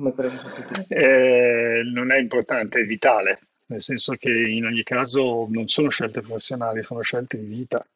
come 0.00 0.12
quello 0.14 0.30
che 0.86 1.78
eh, 1.78 1.82
Non 1.84 2.10
è 2.10 2.18
importante, 2.18 2.80
è 2.80 2.84
vitale, 2.84 3.40
nel 3.66 3.82
senso 3.82 4.14
che 4.14 4.30
in 4.30 4.64
ogni 4.64 4.82
caso 4.82 5.46
non 5.50 5.68
sono 5.68 5.90
scelte 5.90 6.22
professionali, 6.22 6.82
sono 6.82 7.02
scelte 7.02 7.38
di 7.38 7.44
vita, 7.44 7.86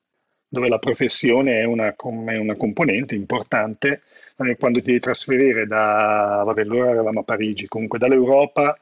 dove 0.47 0.69
la 0.69 0.79
professione 0.79 1.61
è 1.61 1.65
una, 1.65 1.89
è 1.89 2.37
una 2.37 2.57
componente 2.57 3.15
importante. 3.15 4.03
Quando 4.37 4.81
ti 4.81 4.87
devi 4.87 4.99
trasferire 4.99 5.67
da, 5.67 6.43
vabbè, 6.45 6.63
allora 6.63 6.91
eravamo 6.91 7.21
a 7.21 7.25
Parigi, 7.25 7.67
comunque 7.67 7.99
dall'Europa 7.99 8.79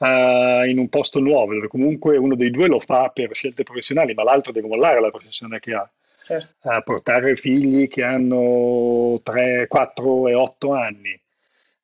Uh, 0.00 0.62
in 0.62 0.78
un 0.78 0.88
posto 0.88 1.18
nuovo, 1.18 1.54
dove 1.54 1.66
comunque 1.66 2.16
uno 2.16 2.36
dei 2.36 2.52
due 2.52 2.68
lo 2.68 2.78
fa 2.78 3.08
per 3.08 3.34
scelte 3.34 3.64
professionali, 3.64 4.14
ma 4.14 4.22
l'altro 4.22 4.52
deve 4.52 4.68
mollare 4.68 5.00
la 5.00 5.10
professione 5.10 5.58
che 5.58 5.74
ha. 5.74 5.90
Certo. 6.24 6.68
Uh, 6.68 6.80
portare 6.84 7.34
figli 7.34 7.88
che 7.88 8.04
hanno 8.04 9.20
3, 9.24 9.66
4 9.66 10.28
e 10.28 10.34
8 10.34 10.72
anni, 10.72 11.20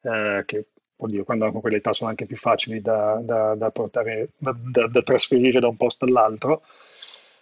eh, 0.05 0.43
che 0.47 0.67
oddio, 0.97 1.25
quando 1.25 1.47
hanno 1.47 1.61
quell'età 1.61 1.93
sono 1.93 2.11
anche 2.11 2.27
più 2.27 2.37
facili 2.37 2.81
da, 2.81 3.21
da, 3.23 3.55
da 3.55 3.71
portare, 3.71 4.31
da, 4.39 5.03
trasferire 5.03 5.61
da 5.61 5.69
un 5.69 5.77
posto 5.77 6.05
all'altro. 6.05 6.63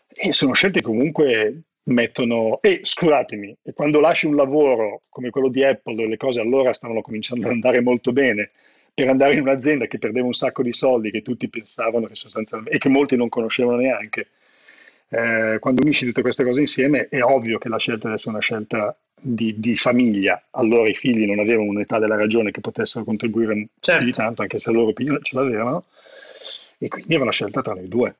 E 0.08 0.32
sono 0.32 0.52
scelte 0.52 0.80
che 0.80 0.86
comunque 0.86 1.62
mettono... 1.84 2.60
E 2.60 2.80
scusatemi, 2.82 3.56
quando 3.74 4.00
lasci 4.00 4.26
un 4.26 4.36
lavoro 4.36 5.02
come 5.08 5.30
quello 5.30 5.48
di 5.48 5.64
Apple, 5.64 5.94
dove 5.94 6.08
le 6.08 6.16
cose 6.16 6.40
allora 6.40 6.72
stavano 6.72 7.02
cominciando 7.02 7.46
ad 7.46 7.52
andare 7.52 7.80
molto 7.80 8.12
bene, 8.12 8.50
per 8.94 9.08
andare 9.08 9.34
in 9.34 9.40
un'azienda 9.40 9.86
che 9.86 9.98
perdeva 9.98 10.26
un 10.26 10.34
sacco 10.34 10.62
di 10.62 10.72
soldi, 10.72 11.10
che 11.10 11.22
tutti 11.22 11.48
pensavano 11.48 12.06
che 12.06 12.14
sostanzialmente, 12.14 12.76
e 12.76 12.78
che 12.78 12.88
molti 12.88 13.16
non 13.16 13.28
conoscevano 13.28 13.78
neanche, 13.78 14.28
eh, 15.08 15.58
quando 15.60 15.82
unisci 15.82 16.06
tutte 16.06 16.22
queste 16.22 16.44
cose 16.44 16.60
insieme 16.60 17.08
è 17.08 17.22
ovvio 17.22 17.58
che 17.58 17.68
la 17.68 17.78
scelta 17.78 18.04
deve 18.04 18.14
essere 18.14 18.30
una 18.30 18.40
scelta 18.40 18.96
di, 19.22 19.58
di, 19.58 19.76
famiglia, 19.76 20.48
allora 20.50 20.88
i 20.88 20.94
figli 20.94 21.24
non 21.24 21.38
avevano 21.38 21.70
un'età 21.70 21.98
della 21.98 22.16
ragione 22.16 22.50
che 22.50 22.60
potessero 22.60 23.04
contribuire 23.04 23.68
certo. 23.80 24.04
di 24.04 24.12
tanto, 24.12 24.42
anche 24.42 24.58
se 24.58 24.70
la 24.70 24.78
loro 24.78 24.90
opinione 24.90 25.20
ce 25.22 25.36
l'avevano, 25.36 25.84
e 26.78 26.88
quindi 26.88 27.14
era 27.14 27.22
una 27.22 27.32
scelta 27.32 27.62
tra 27.62 27.74
le 27.74 27.88
due. 27.88 28.16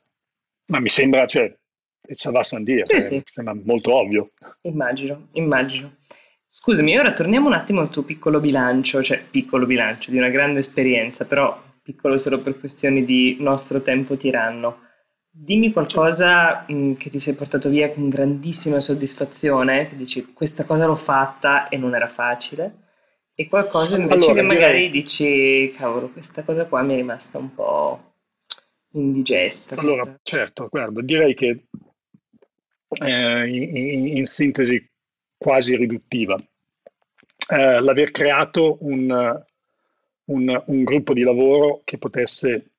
Ma 0.67 0.79
mi 0.79 0.89
sembra, 0.89 1.27
cioè, 1.27 1.53
ça 2.01 2.31
va 2.31 2.43
san 2.43 2.63
dire, 2.63 2.87
sì, 2.87 2.93
cioè, 2.93 3.01
sì. 3.01 3.23
sembra 3.25 3.55
molto 3.65 3.95
ovvio. 3.95 4.31
Immagino, 4.63 5.29
immagino. 5.33 5.97
Scusami, 6.47 6.97
ora 6.99 7.13
torniamo 7.13 7.49
un 7.49 7.55
attimo 7.55 7.81
al 7.81 7.91
tuo 7.91 8.03
piccolo 8.03 8.39
bilancio, 8.39 9.03
cioè 9.03 9.25
piccolo 9.29 9.67
bilancio 9.67 10.11
di 10.11 10.19
una 10.19 10.29
grande 10.29 10.61
esperienza, 10.61 11.25
però 11.25 11.61
piccolo 11.83 12.19
solo 12.19 12.41
per 12.41 12.61
questioni 12.61 13.05
di 13.05 13.39
nostro 13.41 13.83
tempo 13.83 14.17
tiranno. 14.17 14.91
Dimmi 15.35 15.73
qualcosa 15.73 16.67
mh, 16.69 16.75
mm, 16.75 16.93
che 16.95 17.09
ti 17.09 17.19
sei 17.19 17.33
portato 17.35 17.71
via 17.71 17.91
con 17.91 18.11
grandissima 18.11 18.81
soddisfazione, 18.81 19.89
che 19.89 19.97
dici 19.97 20.33
questa 20.35 20.65
cosa 20.65 20.85
l'ho 20.85 20.95
fatta 20.95 21.69
e 21.69 21.79
non 21.79 21.95
era 21.95 22.07
facile, 22.07 22.81
e 23.35 23.49
qualcosa 23.49 23.97
invece 23.97 24.27
allora, 24.27 24.35
che 24.35 24.43
magari 24.43 24.77
direi... 24.77 24.91
dici 24.91 25.73
cavolo, 25.75 26.11
questa 26.11 26.45
cosa 26.45 26.67
qua 26.67 26.83
mi 26.83 26.93
è 26.93 26.97
rimasta 26.97 27.39
un 27.39 27.55
po' 27.55 28.13
indigesta. 28.93 29.81
Allora, 29.81 30.03
questa... 30.03 30.21
certo, 30.23 30.69
guarda, 30.69 31.01
direi 31.01 31.33
che 31.33 31.65
eh, 32.89 33.49
in, 33.49 34.17
in, 34.19 34.27
sintesi 34.27 34.87
quasi 35.39 35.77
riduttiva, 35.77 36.37
eh, 36.37 37.81
l'aver 37.81 38.11
creato 38.11 38.77
un, 38.81 39.45
un, 40.25 40.63
un 40.67 40.85
gruppo 40.85 41.15
di 41.15 41.23
lavoro 41.23 41.81
che 41.85 41.97
potesse 41.97 42.73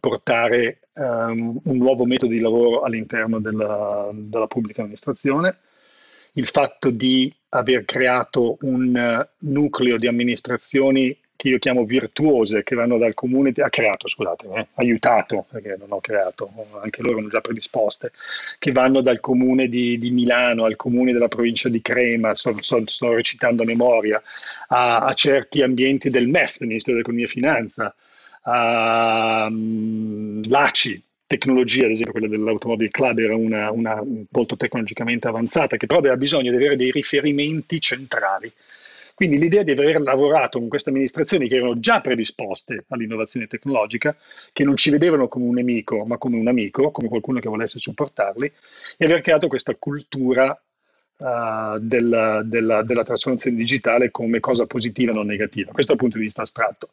portare 0.00 0.80
um, 0.94 1.60
un 1.62 1.76
nuovo 1.76 2.04
metodo 2.04 2.32
di 2.32 2.40
lavoro 2.40 2.82
all'interno 2.82 3.40
della, 3.40 4.10
della, 4.12 4.46
pubblica 4.46 4.82
amministrazione, 4.82 5.56
il 6.32 6.46
fatto 6.46 6.90
di 6.90 7.32
aver 7.50 7.84
creato 7.84 8.56
un 8.62 9.26
nucleo 9.38 9.98
di 9.98 10.06
amministrazioni 10.06 11.16
che 11.42 11.48
io 11.48 11.58
chiamo 11.58 11.84
virtuose, 11.84 12.62
che 12.62 12.76
vanno 12.76 12.98
dal 12.98 13.14
comune, 13.14 13.52
ha 13.56 13.68
creato, 13.68 14.06
scusate, 14.06 14.46
eh, 14.54 14.66
aiutato, 14.74 15.44
perché 15.50 15.74
non 15.76 15.90
ho 15.90 16.00
creato, 16.00 16.48
anche 16.80 17.02
loro 17.02 17.18
hanno 17.18 17.28
già 17.28 17.40
predisposte, 17.40 18.12
che 18.60 18.70
vanno 18.70 19.00
dal 19.00 19.18
comune 19.18 19.66
di, 19.66 19.98
di 19.98 20.12
Milano 20.12 20.64
al 20.64 20.76
comune 20.76 21.12
della 21.12 21.26
provincia 21.26 21.68
di 21.68 21.82
Crema, 21.82 22.36
sto, 22.36 22.54
sto, 22.60 22.80
sto 22.86 23.12
recitando 23.12 23.64
a 23.64 23.66
memoria, 23.66 24.22
a, 24.68 24.98
a 24.98 25.14
certi 25.14 25.62
ambienti 25.62 26.10
del 26.10 26.28
MEF, 26.28 26.58
del 26.58 26.68
Ministero 26.68 26.92
dell'Economia 26.92 27.26
e 27.26 27.30
Finanza, 27.30 27.94
um, 28.44 30.40
l'ACI, 30.48 31.02
tecnologia, 31.26 31.86
ad 31.86 31.92
esempio 31.92 32.12
quella 32.12 32.28
dell'Automobile 32.28 32.90
Club 32.90 33.18
era 33.18 33.34
una, 33.34 33.70
una, 33.70 34.02
molto 34.30 34.56
tecnologicamente 34.56 35.28
avanzata, 35.28 35.76
che 35.76 35.86
però 35.86 35.98
aveva 36.00 36.16
bisogno 36.16 36.50
di 36.50 36.56
avere 36.56 36.76
dei 36.76 36.90
riferimenti 36.90 37.80
centrali. 37.80 38.52
Quindi 39.14 39.38
l'idea 39.38 39.62
di 39.62 39.70
aver 39.70 40.00
lavorato 40.00 40.58
con 40.58 40.68
queste 40.68 40.90
amministrazioni 40.90 41.46
che 41.46 41.56
erano 41.56 41.78
già 41.78 42.00
predisposte 42.00 42.84
all'innovazione 42.88 43.46
tecnologica, 43.46 44.16
che 44.52 44.64
non 44.64 44.76
ci 44.76 44.90
vedevano 44.90 45.28
come 45.28 45.46
un 45.46 45.54
nemico, 45.54 46.04
ma 46.04 46.18
come 46.18 46.38
un 46.38 46.48
amico, 46.48 46.90
come 46.90 47.08
qualcuno 47.08 47.38
che 47.38 47.48
volesse 47.48 47.78
supportarli, 47.78 48.52
e 48.96 49.04
aver 49.04 49.20
creato 49.20 49.48
questa 49.48 49.74
cultura 49.76 50.58
uh, 51.22 51.78
della, 51.78 52.42
della, 52.42 52.82
della, 52.82 53.04
trasformazione 53.04 53.56
digitale 53.56 54.10
come 54.10 54.40
cosa 54.40 54.66
positiva 54.66 55.12
e 55.12 55.14
non 55.14 55.26
negativa. 55.26 55.72
Questo 55.72 55.92
dal 55.92 56.00
punto 56.00 56.18
di 56.18 56.24
vista 56.24 56.42
astratto. 56.42 56.88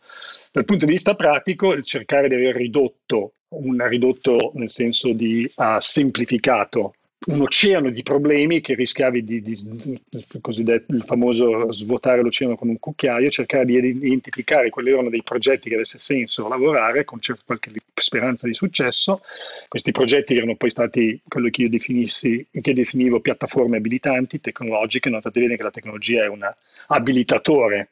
Dal 0.51 0.65
punto 0.65 0.85
di 0.85 0.91
vista 0.91 1.15
pratico, 1.15 1.73
il 1.73 1.83
cercare 1.83 2.27
di 2.27 2.35
aver 2.35 2.55
ridotto, 2.55 3.33
un 3.49 3.85
ridotto 3.87 4.51
nel 4.55 4.69
senso 4.69 5.13
di 5.13 5.49
uh, 5.55 5.79
semplificato 5.79 6.93
un 7.27 7.41
oceano 7.41 7.89
di 7.89 8.01
problemi 8.01 8.61
che 8.61 8.75
rischiavi 8.75 9.23
di, 9.23 9.41
di, 9.41 10.01
cosiddetto, 10.39 10.95
il 10.95 11.03
famoso 11.03 11.71
svuotare 11.71 12.21
l'oceano 12.21 12.55
con 12.55 12.69
un 12.69 12.79
cucchiaio, 12.79 13.29
cercare 13.29 13.65
di 13.65 13.75
identificare 13.75 14.69
quali 14.69 14.91
erano 14.91 15.09
dei 15.09 15.21
progetti 15.21 15.67
che 15.67 15.75
avesse 15.75 15.99
senso 15.99 16.47
lavorare 16.47 17.03
con 17.03 17.19
qualche 17.45 17.71
speranza 17.93 18.47
di 18.47 18.53
successo. 18.53 19.21
Questi 19.67 19.91
progetti 19.91 20.35
erano 20.35 20.55
poi 20.55 20.69
stati 20.69 21.21
quello 21.27 21.49
che 21.49 21.63
io 21.63 21.69
definissi, 21.69 22.47
che 22.49 22.73
definivo 22.73 23.19
piattaforme 23.19 23.77
abilitanti, 23.77 24.39
tecnologiche, 24.39 25.09
notate 25.09 25.41
bene 25.41 25.57
che 25.57 25.63
la 25.63 25.71
tecnologia 25.71 26.23
è 26.23 26.27
un 26.27 26.49
abilitatore 26.87 27.89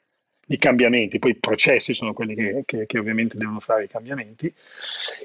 di 0.49 0.55
cambiamenti, 0.55 1.19
poi 1.19 1.31
i 1.31 1.36
processi 1.36 1.93
sono 1.93 2.13
quelli 2.13 2.33
che, 2.33 2.63
che, 2.65 2.86
che 2.86 2.97
ovviamente 2.97 3.38
devono 3.38 3.60
fare 3.60 3.83
i 3.83 3.88
cambiamenti, 3.89 4.51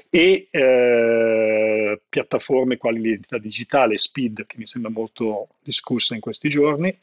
e 0.09 0.47
eh, 0.51 2.01
piattaforme 2.09 2.75
quali 2.75 2.99
l'identità 2.99 3.37
digitale, 3.37 3.97
SPID, 3.97 4.45
che 4.45 4.57
mi 4.57 4.67
sembra 4.67 4.91
molto 4.91 5.47
discussa 5.63 6.13
in 6.13 6.19
questi 6.19 6.49
giorni, 6.49 6.93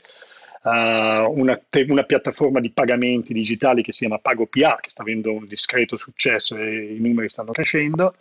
uh, 0.65 0.71
una, 0.71 1.59
te, 1.67 1.87
una, 1.89 2.03
piattaforma 2.03 2.61
di 2.61 2.71
pagamenti 2.71 3.33
digitali 3.33 3.81
che 3.81 3.93
si 3.93 4.01
chiama 4.01 4.19
PagoPA, 4.19 4.81
che 4.83 4.91
sta 4.91 5.01
avendo 5.01 5.33
un 5.33 5.47
discreto 5.47 5.97
successo 5.97 6.57
e 6.57 6.93
i 6.93 7.01
numeri 7.01 7.31
stanno 7.31 7.53
crescendo, 7.53 8.15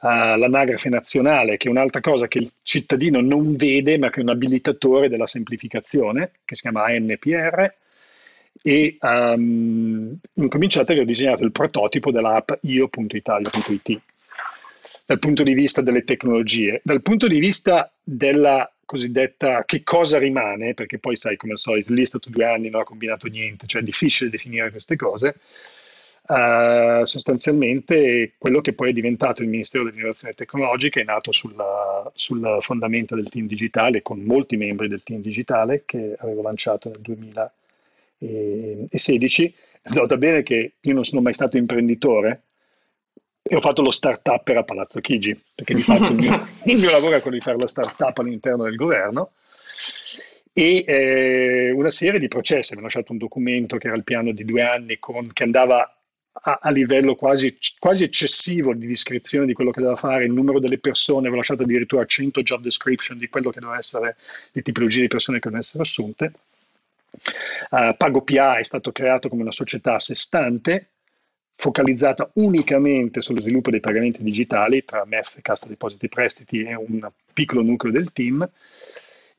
uh, 0.00 0.06
l'anagrafe 0.38 0.88
nazionale, 0.88 1.58
che 1.58 1.68
è 1.68 1.70
un'altra 1.70 2.00
cosa 2.00 2.28
che 2.28 2.38
il 2.38 2.50
cittadino 2.62 3.20
non 3.20 3.56
vede, 3.56 3.98
ma 3.98 4.08
che 4.08 4.20
è 4.20 4.22
un 4.22 4.30
abilitatore 4.30 5.10
della 5.10 5.26
semplificazione, 5.26 6.30
che 6.46 6.54
si 6.54 6.62
chiama 6.62 6.84
ANPR, 6.84 7.74
e 8.62 8.96
um, 9.00 10.16
incominciate 10.34 10.94
che 10.94 11.00
ho 11.00 11.04
disegnato 11.04 11.44
il 11.44 11.52
prototipo 11.52 12.10
dell'app 12.10 12.50
io.italia.it 12.62 14.00
dal 15.08 15.18
punto 15.18 15.42
di 15.42 15.54
vista 15.54 15.80
delle 15.80 16.04
tecnologie. 16.04 16.82
Dal 16.84 17.00
punto 17.00 17.28
di 17.28 17.38
vista 17.38 17.90
della 18.04 18.70
cosiddetta 18.84 19.64
che 19.64 19.82
cosa 19.82 20.18
rimane, 20.18 20.74
perché 20.74 20.98
poi 20.98 21.16
sai 21.16 21.36
come 21.36 21.52
al 21.52 21.58
solito, 21.58 21.94
lì 21.94 22.02
è 22.02 22.06
stato 22.06 22.28
due 22.28 22.44
anni, 22.44 22.68
non 22.68 22.82
ha 22.82 22.84
combinato 22.84 23.26
niente, 23.26 23.66
cioè 23.66 23.80
è 23.80 23.84
difficile 23.84 24.28
definire 24.28 24.70
queste 24.70 24.96
cose, 24.96 25.36
uh, 26.26 27.06
sostanzialmente 27.06 28.34
quello 28.36 28.60
che 28.60 28.74
poi 28.74 28.90
è 28.90 28.92
diventato 28.92 29.40
il 29.40 29.48
Ministero 29.48 29.84
dell'Innovazione 29.84 30.34
Tecnologica 30.34 31.00
è 31.00 31.04
nato 31.04 31.32
sulla, 31.32 32.12
sul 32.14 32.58
fondamento 32.60 33.14
del 33.14 33.30
team 33.30 33.46
digitale, 33.46 34.02
con 34.02 34.20
molti 34.20 34.58
membri 34.58 34.88
del 34.88 35.02
team 35.02 35.22
digitale 35.22 35.84
che 35.86 36.16
avevo 36.18 36.42
lanciato 36.42 36.90
nel 36.90 37.00
2000 37.00 37.50
e 38.18 38.98
16. 38.98 39.54
Nota 39.90 40.16
bene 40.16 40.42
che 40.42 40.74
io 40.80 40.94
non 40.94 41.04
sono 41.04 41.20
mai 41.20 41.34
stato 41.34 41.56
imprenditore 41.56 42.42
e 43.42 43.56
ho 43.56 43.60
fatto 43.60 43.80
lo 43.80 43.90
start-up 43.90 44.48
a 44.48 44.62
Palazzo 44.62 45.00
Chigi, 45.00 45.38
perché 45.54 45.74
di 45.74 45.80
fatto 45.80 46.12
il 46.12 46.14
mio, 46.14 46.46
il 46.66 46.78
mio 46.78 46.90
lavoro 46.90 47.16
è 47.16 47.20
quello 47.20 47.36
di 47.36 47.42
fare 47.42 47.56
lo 47.56 47.66
start-up 47.66 48.18
all'interno 48.18 48.64
del 48.64 48.74
governo 48.74 49.32
e 50.52 50.84
eh, 50.86 51.70
una 51.70 51.90
serie 51.90 52.20
di 52.20 52.28
processi. 52.28 52.72
Abbiamo 52.72 52.86
lasciato 52.86 53.12
un 53.12 53.18
documento 53.18 53.76
che 53.78 53.86
era 53.86 53.96
il 53.96 54.04
piano 54.04 54.32
di 54.32 54.44
due 54.44 54.62
anni 54.62 54.98
con, 54.98 55.32
che 55.32 55.44
andava 55.44 55.98
a, 56.32 56.58
a 56.60 56.70
livello 56.70 57.14
quasi, 57.14 57.56
quasi, 57.78 58.04
eccessivo 58.04 58.74
di 58.74 58.86
descrizione 58.86 59.46
di 59.46 59.52
quello 59.52 59.70
che 59.70 59.80
doveva 59.80 59.98
fare, 59.98 60.24
il 60.24 60.32
numero 60.32 60.60
delle 60.60 60.78
persone, 60.78 61.20
avevo 61.20 61.36
lasciato 61.36 61.62
addirittura 61.62 62.04
100 62.04 62.42
job 62.42 62.60
description 62.60 63.18
di 63.18 63.28
quello 63.28 63.50
che 63.50 63.60
doveva 63.60 63.78
essere, 63.78 64.16
di 64.52 64.62
tipologie 64.62 65.00
di 65.00 65.08
persone 65.08 65.38
che 65.38 65.48
dovevano 65.48 65.64
essere 65.64 65.82
assunte. 65.82 66.32
Uh, 67.70 67.96
PagoPA 67.96 68.58
è 68.58 68.62
stato 68.62 68.92
creato 68.92 69.28
come 69.28 69.42
una 69.42 69.52
società 69.52 69.94
a 69.94 70.00
sé 70.00 70.14
stante, 70.14 70.90
focalizzata 71.54 72.30
unicamente 72.34 73.20
sullo 73.20 73.40
sviluppo 73.40 73.70
dei 73.70 73.80
pagamenti 73.80 74.22
digitali 74.22 74.84
tra 74.84 75.04
MEF, 75.04 75.40
Cassa 75.42 75.66
Depositi 75.66 76.06
e 76.06 76.08
Prestiti 76.08 76.62
e 76.62 76.74
un 76.76 77.10
piccolo 77.32 77.62
nucleo 77.62 77.92
del 77.92 78.12
team. 78.12 78.48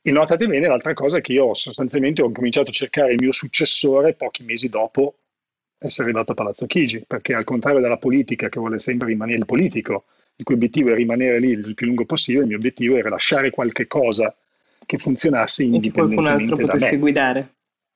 E 0.02 0.12
notate 0.12 0.46
bene, 0.46 0.66
l'altra 0.66 0.92
cosa 0.92 1.18
è 1.18 1.20
che 1.22 1.32
io 1.32 1.54
sostanzialmente 1.54 2.20
ho 2.22 2.30
cominciato 2.30 2.70
a 2.70 2.74
cercare 2.74 3.12
il 3.12 3.20
mio 3.20 3.32
successore 3.32 4.14
pochi 4.14 4.44
mesi 4.44 4.68
dopo 4.68 5.14
essere 5.78 6.08
arrivato 6.08 6.32
a 6.32 6.34
Palazzo 6.34 6.66
Chigi, 6.66 7.04
perché 7.06 7.32
al 7.32 7.44
contrario 7.44 7.80
della 7.80 7.96
politica 7.96 8.50
che 8.50 8.58
vuole 8.58 8.78
sempre 8.80 9.08
rimanere 9.08 9.38
il 9.38 9.46
politico, 9.46 10.04
il 10.36 10.44
cui 10.44 10.54
obiettivo 10.54 10.90
è 10.90 10.94
rimanere 10.94 11.38
lì 11.38 11.50
il 11.50 11.74
più 11.74 11.86
lungo 11.86 12.04
possibile, 12.04 12.42
il 12.42 12.48
mio 12.48 12.58
obiettivo 12.58 12.96
era 12.96 13.08
lasciare 13.08 13.50
qualche 13.50 13.86
cosa 13.86 14.34
che 14.84 14.98
funzionasse 14.98 15.62
indipendentemente 15.62 16.24
da 16.24 16.32
me. 16.32 16.38
Che 16.38 16.46
qualcun 16.46 16.58
altro 16.58 16.66
potesse 16.66 16.98
guidare 16.98 17.48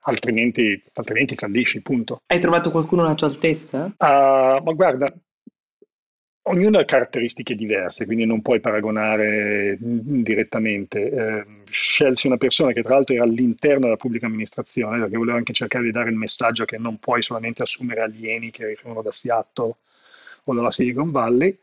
altrimenti, 0.04 0.80
altrimenti 0.94 1.34
fallisci, 1.34 1.82
punto. 1.82 2.20
Hai 2.26 2.40
trovato 2.40 2.70
qualcuno 2.70 3.02
alla 3.02 3.14
tua 3.14 3.26
altezza? 3.26 3.84
Uh, 3.96 4.62
ma 4.62 4.72
guarda, 4.74 5.12
ognuno 6.46 6.78
ha 6.78 6.84
caratteristiche 6.84 7.54
diverse, 7.54 8.04
quindi 8.06 8.24
non 8.24 8.42
puoi 8.42 8.60
paragonare 8.60 9.76
direttamente. 9.78 11.10
Eh, 11.10 11.44
scelsi 11.70 12.26
una 12.26 12.36
persona 12.36 12.72
che 12.72 12.82
tra 12.82 12.94
l'altro 12.94 13.14
era 13.14 13.24
all'interno 13.24 13.84
della 13.84 13.96
pubblica 13.96 14.26
amministrazione, 14.26 14.98
perché 14.98 15.16
volevo 15.16 15.36
anche 15.36 15.52
cercare 15.52 15.84
di 15.84 15.92
dare 15.92 16.10
il 16.10 16.16
messaggio 16.16 16.64
che 16.64 16.78
non 16.78 16.98
puoi 16.98 17.22
solamente 17.22 17.62
assumere 17.62 18.02
alieni 18.02 18.50
che 18.50 18.64
arrivano 18.64 19.02
da 19.02 19.12
Seattle 19.12 19.76
o 20.44 20.54
dalla 20.54 20.70
Silicon 20.70 21.10
Valley 21.10 21.58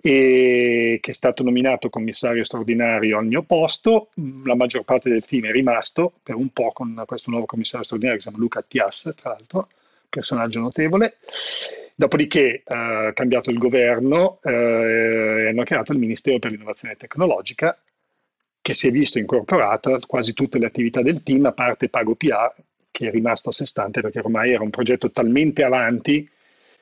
e 0.00 0.98
che 1.00 1.10
è 1.10 1.14
stato 1.14 1.42
nominato 1.42 1.90
commissario 1.90 2.44
straordinario 2.44 3.18
al 3.18 3.26
mio 3.26 3.42
posto. 3.42 4.10
La 4.44 4.54
maggior 4.54 4.84
parte 4.84 5.10
del 5.10 5.26
team 5.26 5.46
è 5.46 5.50
rimasto 5.50 6.12
per 6.22 6.36
un 6.36 6.50
po' 6.50 6.70
con 6.72 7.02
questo 7.06 7.30
nuovo 7.30 7.46
commissario 7.46 7.84
straordinario 7.84 8.22
che 8.22 8.28
si 8.28 8.30
chiama 8.30 8.44
Luca 8.44 8.60
Attias, 8.60 9.12
tra 9.16 9.30
l'altro, 9.30 9.68
personaggio 10.08 10.60
notevole. 10.60 11.16
Dopodiché 11.96 12.62
ha 12.64 13.08
eh, 13.08 13.12
cambiato 13.12 13.50
il 13.50 13.58
governo 13.58 14.38
eh, 14.44 14.52
e 14.52 15.48
hanno 15.48 15.64
creato 15.64 15.92
il 15.92 15.98
Ministero 15.98 16.38
per 16.38 16.52
l'innovazione 16.52 16.94
tecnologica 16.96 17.76
che 18.60 18.74
si 18.74 18.86
è 18.86 18.90
visto 18.90 19.18
incorporata 19.18 19.98
quasi 20.06 20.32
tutte 20.32 20.58
le 20.58 20.66
attività 20.66 21.02
del 21.02 21.22
team, 21.22 21.46
a 21.46 21.52
parte 21.52 21.88
PagoPA, 21.88 22.54
che 22.90 23.08
è 23.08 23.10
rimasto 23.10 23.48
a 23.48 23.52
sé 23.52 23.64
stante 23.66 24.00
perché 24.00 24.18
ormai 24.20 24.52
era 24.52 24.62
un 24.62 24.70
progetto 24.70 25.10
talmente 25.10 25.64
avanti 25.64 26.28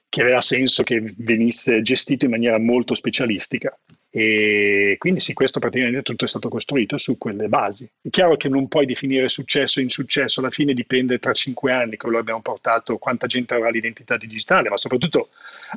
che 0.09 0.23
aveva 0.23 0.41
senso 0.41 0.83
che 0.83 1.03
venisse 1.19 1.83
gestito 1.83 2.25
in 2.25 2.31
maniera 2.31 2.59
molto 2.59 2.95
specialistica. 2.95 3.77
E 4.09 4.97
quindi 4.99 5.21
sì, 5.21 5.35
questo 5.35 5.59
praticamente 5.59 6.01
tutto 6.01 6.25
è 6.25 6.29
stato 6.29 6.49
costruito 6.49 6.97
su 6.97 7.19
quelle 7.19 7.49
basi. 7.49 7.87
È 8.01 8.09
chiaro 8.09 8.37
che 8.37 8.49
non 8.49 8.67
puoi 8.67 8.87
definire 8.87 9.29
successo 9.29 9.81
in 9.81 9.91
successo, 9.91 10.41
alla 10.41 10.49
fine 10.49 10.73
dipende 10.73 11.19
tra 11.19 11.33
cinque 11.33 11.73
anni 11.73 11.97
quello 11.97 12.17
abbiamo 12.17 12.41
portato, 12.41 12.97
quanta 12.97 13.27
gente 13.27 13.53
avrà 13.53 13.69
l'identità 13.69 14.17
digitale, 14.17 14.71
ma 14.71 14.79
soprattutto 14.79 15.29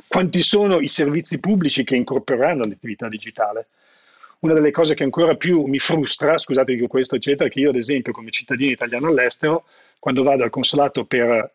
quanti 0.06 0.40
sono 0.40 0.80
i 0.80 0.88
servizi 0.88 1.38
pubblici 1.38 1.84
che 1.84 1.96
incorporeranno 1.96 2.64
l'attività 2.64 3.08
digitale. 3.08 3.68
Una 4.38 4.54
delle 4.54 4.70
cose 4.70 4.94
che 4.94 5.04
ancora 5.04 5.34
più 5.34 5.64
mi 5.64 5.78
frustra, 5.78 6.38
scusate 6.38 6.76
che 6.76 6.86
questo 6.86 7.16
eccetera, 7.16 7.46
è 7.46 7.52
che 7.52 7.60
io 7.60 7.68
ad 7.68 7.76
esempio 7.76 8.12
come 8.12 8.30
cittadino 8.30 8.70
italiano 8.70 9.08
all'estero, 9.08 9.66
quando 9.98 10.22
vado 10.22 10.44
al 10.44 10.50
consolato 10.50 11.04
per 11.04 11.52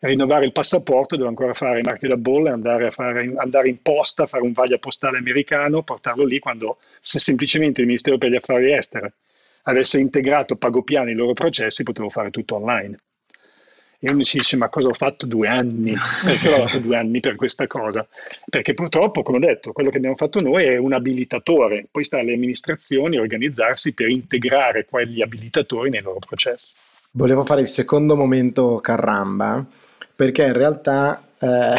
rinnovare 0.00 0.44
il 0.44 0.52
passaporto, 0.52 1.16
devo 1.16 1.28
ancora 1.28 1.54
fare 1.54 1.80
i 1.80 1.82
marchi 1.82 2.06
da 2.06 2.16
bolla, 2.16 2.52
andare, 2.52 2.90
fare, 2.90 3.32
andare 3.36 3.68
in 3.68 3.80
posta, 3.80 4.26
fare 4.26 4.42
un 4.42 4.52
vaglio 4.52 4.78
postale 4.78 5.18
americano, 5.18 5.82
portarlo 5.82 6.24
lì, 6.24 6.38
quando 6.38 6.78
se 7.00 7.18
semplicemente 7.18 7.80
il 7.80 7.86
Ministero 7.86 8.18
per 8.18 8.30
gli 8.30 8.36
Affari 8.36 8.72
Esteri 8.72 9.10
avesse 9.62 9.98
integrato 9.98 10.56
pagopiani 10.56 11.12
i 11.12 11.14
loro 11.14 11.32
processi, 11.32 11.82
potevo 11.82 12.08
fare 12.08 12.30
tutto 12.30 12.56
online. 12.56 12.98
E 13.98 14.12
uno 14.12 14.24
si 14.24 14.36
dice, 14.36 14.56
ma 14.56 14.68
cosa 14.68 14.88
ho 14.88 14.92
fatto 14.92 15.26
due 15.26 15.48
anni? 15.48 15.94
Perché 16.22 16.48
ho 16.48 16.66
fatto 16.66 16.78
due 16.78 16.98
anni 16.98 17.20
per 17.20 17.34
questa 17.34 17.66
cosa? 17.66 18.06
Perché 18.44 18.74
purtroppo, 18.74 19.22
come 19.22 19.38
ho 19.38 19.40
detto, 19.40 19.72
quello 19.72 19.88
che 19.88 19.96
abbiamo 19.96 20.16
fatto 20.16 20.40
noi 20.40 20.64
è 20.64 20.76
un 20.76 20.92
abilitatore, 20.92 21.86
poi 21.90 22.04
sta 22.04 22.18
alle 22.18 22.34
amministrazioni 22.34 23.16
organizzarsi 23.16 23.94
per 23.94 24.08
integrare 24.08 24.84
quegli 24.84 25.22
abilitatori 25.22 25.88
nei 25.88 26.02
loro 26.02 26.18
processi. 26.18 26.74
Volevo 27.12 27.44
fare 27.44 27.62
il 27.62 27.66
secondo 27.66 28.14
momento 28.14 28.78
carramba, 28.80 29.66
perché 30.16 30.44
in 30.44 30.54
realtà 30.54 31.20
eh, 31.38 31.74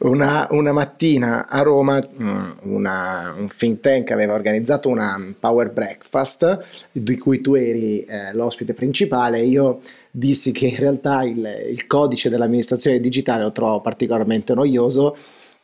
una, 0.00 0.48
una, 0.50 0.72
mattina 0.72 1.46
a 1.48 1.60
Roma 1.60 2.00
mm, 2.00 2.50
una, 2.62 3.34
un 3.36 3.48
think 3.54 3.80
tank 3.80 4.10
aveva 4.10 4.32
organizzato 4.32 4.88
una 4.88 5.34
power 5.38 5.70
breakfast 5.70 6.86
di 6.90 7.18
cui 7.18 7.40
tu 7.40 7.54
eri 7.54 8.02
eh, 8.04 8.32
l'ospite 8.32 8.72
principale. 8.72 9.40
Io 9.40 9.80
dissi 10.10 10.52
che 10.52 10.66
in 10.68 10.76
realtà 10.76 11.22
il, 11.22 11.46
il 11.70 11.86
codice 11.86 12.30
dell'amministrazione 12.30 12.98
digitale 12.98 13.42
lo 13.42 13.52
trovo 13.52 13.80
particolarmente 13.80 14.54
noioso 14.54 15.14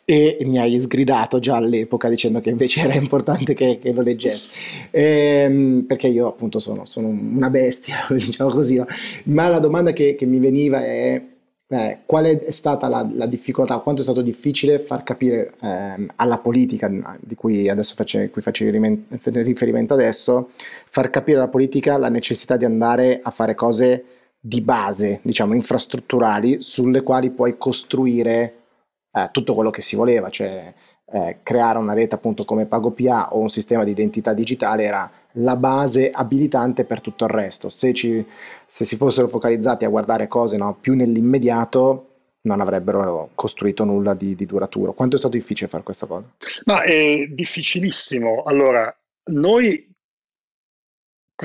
e 0.06 0.36
mi 0.42 0.58
hai 0.58 0.78
sgridato 0.78 1.38
già 1.38 1.56
all'epoca 1.56 2.10
dicendo 2.10 2.42
che 2.42 2.50
invece 2.50 2.80
era 2.80 2.92
importante 2.92 3.54
che, 3.54 3.78
che 3.80 3.90
lo 3.90 4.02
leggessi 4.02 4.50
ehm, 4.90 5.84
perché 5.88 6.08
io 6.08 6.28
appunto 6.28 6.58
sono, 6.58 6.84
sono, 6.84 7.08
una 7.08 7.48
bestia 7.48 8.04
diciamo 8.12 8.50
così 8.50 8.76
no? 8.76 8.86
ma 9.24 9.48
la 9.48 9.60
domanda 9.60 9.94
che, 9.94 10.14
che 10.14 10.26
mi 10.26 10.40
veniva 10.40 10.84
è 10.84 11.22
eh, 11.68 12.00
qual 12.04 12.24
è 12.26 12.50
stata 12.50 12.88
la, 12.88 13.08
la, 13.10 13.26
difficoltà? 13.26 13.78
Quanto 13.78 14.02
è 14.02 14.04
stato 14.04 14.20
difficile 14.20 14.78
far 14.78 15.02
capire 15.02 15.54
eh, 15.60 16.06
alla 16.16 16.38
politica 16.38 16.90
di 17.20 17.34
cui 17.34 17.68
adesso 17.68 17.94
face, 17.94 18.30
cui 18.30 18.42
facevi 18.42 19.06
riferimento 19.42 19.94
adesso 19.94 20.50
far 20.88 21.10
capire 21.10 21.38
alla 21.38 21.48
politica 21.48 21.96
la 21.96 22.08
necessità 22.10 22.56
di 22.56 22.64
andare 22.64 23.20
a 23.22 23.30
fare 23.30 23.54
cose 23.54 24.04
di 24.38 24.60
base 24.60 25.20
diciamo 25.22 25.54
infrastrutturali 25.54 26.58
sulle 26.60 27.02
quali 27.02 27.30
puoi 27.30 27.56
costruire 27.56 28.64
eh, 29.10 29.28
tutto 29.32 29.54
quello 29.54 29.70
che 29.70 29.80
si 29.80 29.96
voleva, 29.96 30.28
cioè 30.28 30.72
eh, 31.12 31.38
creare 31.42 31.78
una 31.78 31.92
rete 31.92 32.14
appunto 32.14 32.44
come 32.44 32.66
PagoPA 32.66 33.34
o 33.34 33.38
un 33.38 33.50
sistema 33.50 33.84
di 33.84 33.90
identità 33.90 34.32
digitale 34.32 34.84
era 34.84 35.10
la 35.38 35.56
base 35.56 36.10
abilitante 36.10 36.84
per 36.84 37.00
tutto 37.00 37.24
il 37.24 37.30
resto. 37.30 37.68
Se, 37.68 37.92
ci, 37.92 38.24
se 38.66 38.84
si 38.84 38.96
fossero 38.96 39.28
focalizzati 39.28 39.84
a 39.84 39.88
guardare 39.88 40.28
cose 40.28 40.56
no, 40.56 40.76
più 40.80 40.94
nell'immediato, 40.94 42.08
non 42.42 42.60
avrebbero 42.60 43.30
costruito 43.34 43.84
nulla 43.84 44.14
di, 44.14 44.34
di, 44.34 44.46
duraturo. 44.46 44.92
Quanto 44.92 45.16
è 45.16 45.18
stato 45.18 45.36
difficile 45.36 45.68
fare 45.68 45.82
questa 45.82 46.06
cosa? 46.06 46.30
Ma 46.66 46.82
è 46.82 47.26
difficilissimo. 47.26 48.42
Allora, 48.42 48.94
noi 49.30 49.92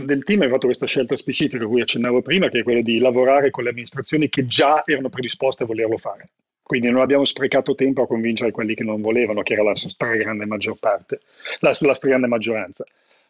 del 0.04 0.24
team 0.24 0.42
hai 0.42 0.50
fatto 0.50 0.68
questa 0.68 0.86
scelta 0.86 1.16
specifica 1.16 1.64
a 1.64 1.68
cui 1.68 1.82
accennavo 1.82 2.22
prima, 2.22 2.50
che 2.50 2.60
è 2.60 2.64
quella 2.64 2.82
di 2.82 3.00
lavorare 3.00 3.50
con 3.50 3.64
le 3.64 3.70
amministrazioni 3.70 4.30
che 4.30 4.46
già 4.46 4.84
erano 4.86 5.10
predisposte 5.10 5.64
a 5.64 5.66
volerlo 5.66 5.98
fare. 5.98 6.30
Quindi 6.70 6.92
non 6.92 7.02
abbiamo 7.02 7.26
sprecato 7.26 7.74
tempo 7.74 8.04
a 8.04 8.08
convincere 8.08 8.52
quelli 8.52 8.76
che 8.76 8.84
non 8.84 9.02
volevano, 9.02 9.42
che 9.42 9.54
era 9.54 9.64
la 9.64 9.76
stragrande 9.76 10.46
maggior 10.46 10.78
parte, 10.78 11.22
la, 11.62 11.76
la 11.80 11.96
stragrande 11.96 12.28
maggioranza. 12.28 12.86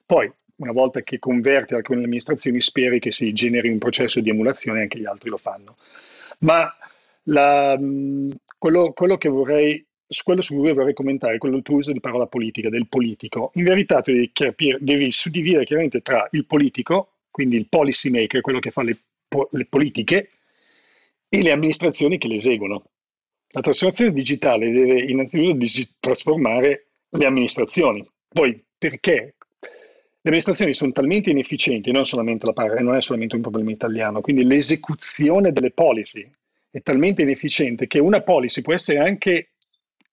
Poi, 0.06 0.30
una 0.58 0.74
volta 0.74 1.00
che 1.00 1.20
converti 1.20 1.74
alcune 1.74 2.04
amministrazioni, 2.04 2.60
speri 2.60 3.00
che 3.00 3.14
si 3.14 3.32
generi 3.32 3.70
un 3.70 3.78
processo 3.78 4.20
di 4.20 4.30
emulazione 4.30 4.80
e 4.80 4.82
anche 4.82 5.00
gli 5.00 5.06
altri 5.06 5.30
lo 5.30 5.38
fanno. 5.38 5.78
Ma 6.40 6.70
la, 7.24 7.80
quello, 8.58 8.92
quello, 8.92 9.16
che 9.16 9.30
vorrei, 9.30 9.86
su 10.06 10.24
quello 10.26 10.42
su 10.42 10.56
cui 10.56 10.74
vorrei 10.74 10.94
commentare, 10.94 11.38
quello 11.38 11.56
del 11.56 11.64
tuo 11.64 11.78
uso 11.78 11.94
di 11.94 12.02
parola 12.02 12.28
politica, 12.28 12.68
del 12.68 12.90
politico. 12.90 13.52
In 13.54 13.64
verità 13.64 14.02
tu 14.02 14.12
devi, 14.12 14.32
capire, 14.34 14.80
devi 14.82 15.10
suddividere 15.12 15.64
chiaramente 15.64 16.02
tra 16.02 16.28
il 16.32 16.46
politico, 16.46 17.20
quindi 17.32 17.56
il 17.56 17.68
policy 17.70 18.10
maker, 18.10 18.42
quello 18.42 18.60
che 18.60 18.72
fa 18.72 18.84
le, 18.84 18.98
le 19.52 19.66
politiche, 19.66 20.30
e 21.30 21.42
le 21.42 21.54
amministrazioni 21.54 22.18
che 22.18 22.28
le 22.28 22.36
eseguono. 22.36 22.84
La 23.52 23.62
trasformazione 23.62 24.14
digitale 24.14 24.70
deve 24.70 25.02
innanzitutto 25.02 25.58
trasformare 26.00 26.88
le 27.10 27.26
amministrazioni. 27.26 28.08
Poi 28.28 28.64
perché? 28.78 29.36
Le 30.22 30.30
amministrazioni 30.30 30.74
sono 30.74 30.92
talmente 30.92 31.30
inefficienti, 31.30 31.92
non, 31.92 32.04
parte, 32.54 32.82
non 32.82 32.96
è 32.96 33.02
solamente 33.02 33.36
un 33.36 33.42
problema 33.42 33.72
italiano, 33.72 34.22
quindi 34.22 34.44
l'esecuzione 34.44 35.52
delle 35.52 35.72
policy 35.72 36.30
è 36.70 36.82
talmente 36.82 37.22
inefficiente 37.22 37.88
che 37.88 38.00
una 38.00 38.22
policy 38.22 38.62
può 38.62 38.74
essere 38.74 39.00
anche 39.00 39.52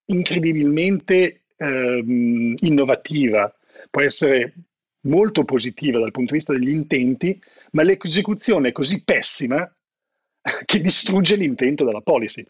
incredibilmente 0.06 1.42
ehm, 1.56 2.54
innovativa, 2.60 3.52
può 3.90 4.00
essere 4.00 4.54
molto 5.02 5.44
positiva 5.44 5.98
dal 5.98 6.12
punto 6.12 6.32
di 6.32 6.38
vista 6.38 6.52
degli 6.52 6.70
intenti, 6.70 7.38
ma 7.72 7.82
l'esecuzione 7.82 8.68
è 8.68 8.72
così 8.72 9.02
pessima 9.04 9.70
che 10.64 10.80
distrugge 10.80 11.36
l'intento 11.36 11.84
della 11.84 12.00
policy. 12.00 12.46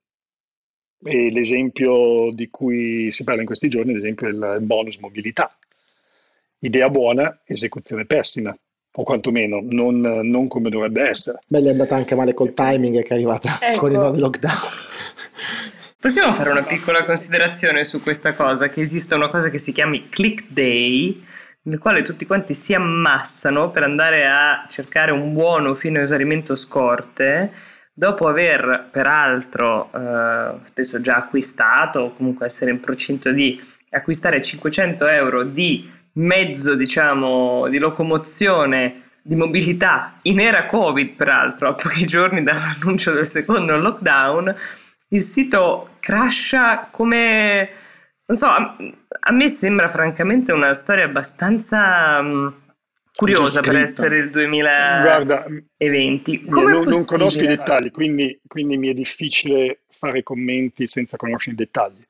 E 1.04 1.30
l'esempio 1.30 2.30
di 2.32 2.48
cui 2.48 3.11
si 3.12 3.24
parla 3.24 3.40
in 3.40 3.46
questi 3.46 3.68
giorni, 3.68 3.92
ad 3.92 3.98
esempio, 3.98 4.26
è 4.26 4.30
il 4.30 4.59
bonus 4.62 4.96
mobilità. 4.98 5.56
Idea 6.61 6.88
buona, 6.88 7.40
esecuzione 7.44 8.06
pessima 8.06 8.56
o 8.98 9.02
quantomeno 9.02 9.61
non, 9.62 10.00
non, 10.00 10.48
come 10.48 10.70
dovrebbe 10.70 11.09
essere. 11.09 11.40
Beh, 11.46 11.61
gli 11.61 11.66
è 11.66 11.70
andata 11.70 11.94
anche 11.94 12.14
male 12.14 12.35
col 12.35 12.54
timing 12.54 13.02
che 13.02 13.09
è 13.09 13.14
arrivata 13.14 13.59
ecco. 13.61 13.80
con 13.80 13.92
i 13.92 13.94
nuovi 13.94 14.18
lockdown. 14.18 14.56
Possiamo 16.00 16.32
fare 16.35 16.50
una 16.50 16.62
piccola 16.62 17.04
considerazione 17.04 17.85
su 17.85 18.00
questa 18.00 18.35
cosa, 18.35 18.68
che 18.68 18.80
esiste 18.80 19.14
una 19.14 19.26
cosa 19.26 19.50
che 19.50 19.59
si 19.59 19.72
chiama 19.72 20.00
Click 20.09 20.44
Day, 20.48 21.24
nel 21.62 21.78
quale 21.78 22.02
tutti 22.02 22.26
quanti 22.26 22.54
si 22.54 22.74
ammassano 22.74 23.70
per 23.70 23.82
andare 23.82 24.26
a 24.26 24.66
cercare 24.68 25.11
un 25.11 25.32
buono 25.32 25.74
fino 25.74 25.98
a 25.98 26.02
esaurimento 26.02 26.54
scorte, 26.54 27.50
dopo 27.98 28.28
aver 28.28 28.88
peraltro 28.90 29.90
eh, 29.90 30.59
spesso 30.64 31.00
già 31.00 31.16
acquistato 31.16 32.00
o 32.00 32.12
comunque 32.12 32.44
essere 32.44 32.70
in 32.70 32.78
procinto 32.78 33.32
di 33.32 33.59
acquistare 33.88 34.42
500 34.42 35.06
euro 35.06 35.44
di 35.44 35.90
mezzo, 36.12 36.74
diciamo, 36.74 37.68
di 37.68 37.78
locomozione, 37.78 39.04
di 39.22 39.35
mobilità 39.35 40.18
in 40.22 40.40
era 40.40 40.66
Covid, 40.66 41.14
peraltro, 41.14 41.70
a 41.70 41.72
pochi 41.74 42.04
giorni 42.04 42.42
dall'annuncio 42.42 43.12
del 43.12 43.24
secondo 43.24 43.78
lockdown, 43.78 44.54
il 45.09 45.22
sito 45.22 45.96
crasha 45.98 46.88
come... 46.90 47.70
Non 48.26 48.37
so, 48.37 48.46
a, 48.46 48.76
a 49.20 49.32
me 49.32 49.48
sembra 49.48 49.88
francamente 49.88 50.52
una 50.52 50.74
storia 50.74 51.06
abbastanza... 51.06 52.18
Um, 52.18 52.54
curiosa 53.16 53.61
per 53.61 53.76
essere 53.76 54.18
il 54.18 54.31
2020. 54.31 55.02
Guarda, 55.02 55.46
non, 55.48 56.83
non, 56.85 57.05
conosco 57.07 57.42
i 57.42 57.46
dettagli, 57.46 57.90
quindi, 57.90 58.38
quindi, 58.46 58.76
mi 58.76 58.88
è 58.88 58.94
difficile 58.94 59.81
fare 59.88 60.22
commenti 60.22 60.87
senza 60.87 61.16
conoscere 61.16 61.55
i 61.55 61.59
dettagli. 61.59 62.05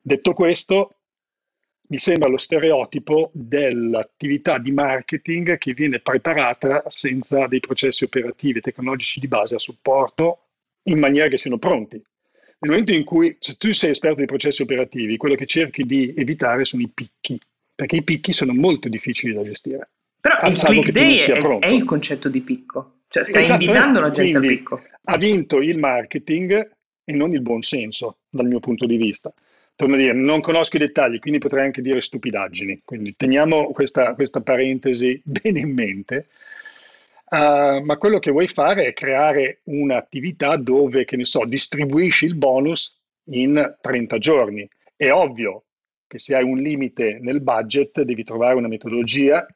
Detto 0.00 0.34
questo, 0.34 0.96
mi 1.88 1.98
sembra 1.98 2.28
lo 2.28 2.36
stereotipo 2.36 3.30
dell'attività 3.32 4.58
di 4.58 4.70
marketing 4.70 5.58
che 5.58 5.72
viene 5.72 5.98
preparata 5.98 6.84
senza 6.88 7.46
dei 7.46 7.60
processi 7.60 8.04
operativi 8.04 8.58
e 8.58 8.62
tecnologici 8.62 9.18
di 9.18 9.26
base 9.26 9.56
a 9.56 9.58
supporto 9.58 10.44
in 10.84 10.98
maniera 10.98 11.28
che 11.28 11.38
siano 11.38 11.58
pronti. 11.58 11.96
Nel 11.96 12.70
momento 12.70 12.92
in 12.92 13.04
cui 13.04 13.34
se 13.40 13.54
tu 13.54 13.72
sei 13.72 13.90
esperto 13.90 14.18
dei 14.18 14.26
processi 14.26 14.62
operativi, 14.62 15.16
quello 15.16 15.34
che 15.34 15.46
cerchi 15.46 15.84
di 15.84 16.12
evitare 16.14 16.64
sono 16.64 16.82
i 16.82 16.90
picchi, 16.92 17.40
perché 17.74 17.96
i 17.96 18.04
picchi 18.04 18.32
sono 18.32 18.52
molto 18.52 18.88
difficili 18.88 19.32
da 19.32 19.42
gestire. 19.42 19.88
Però 20.20 20.46
il 20.46 20.58
click 20.58 20.90
day 20.90 21.16
è, 21.16 21.58
è, 21.58 21.68
il 21.68 21.84
concetto 21.84 22.28
di 22.28 22.40
picco, 22.40 23.00
cioè 23.08 23.24
stai 23.24 23.48
invitando 23.48 24.00
la 24.00 24.10
gente 24.10 24.38
al 24.38 24.46
picco. 24.46 24.82
Ha 25.04 25.16
vinto 25.16 25.60
il 25.60 25.78
marketing 25.78 26.70
e 27.04 27.14
non 27.14 27.32
il 27.32 27.40
buon 27.40 27.62
senso, 27.62 28.18
dal 28.28 28.46
mio 28.46 28.60
punto 28.60 28.86
di 28.86 28.96
vista 28.96 29.32
torno 29.80 29.94
a 29.94 29.98
dire, 29.98 30.12
non 30.12 30.42
conosco 30.42 30.76
i 30.76 30.80
dettagli, 30.80 31.18
quindi 31.18 31.38
potrei 31.38 31.64
anche 31.64 31.80
dire 31.80 32.02
stupidaggini. 32.02 32.82
Quindi 32.84 33.14
teniamo 33.16 33.70
questa, 33.72 34.14
questa 34.14 34.42
parentesi 34.42 35.20
bene 35.24 35.60
in 35.60 35.72
mente. 35.72 36.26
Uh, 37.30 37.80
ma 37.82 37.96
quello 37.96 38.18
che 38.18 38.30
vuoi 38.30 38.48
fare 38.48 38.84
è 38.84 38.92
creare 38.92 39.60
un'attività 39.64 40.56
dove, 40.56 41.04
che 41.06 41.16
ne 41.16 41.24
so, 41.24 41.46
distribuisci 41.46 42.26
il 42.26 42.34
bonus 42.34 43.00
in 43.30 43.76
30 43.80 44.18
giorni. 44.18 44.68
È 44.94 45.10
ovvio 45.10 45.64
che 46.06 46.18
se 46.18 46.34
hai 46.34 46.42
un 46.42 46.58
limite 46.58 47.18
nel 47.20 47.40
budget 47.40 48.02
devi 48.02 48.24
trovare 48.24 48.56
una 48.56 48.68
metodologia 48.68 49.46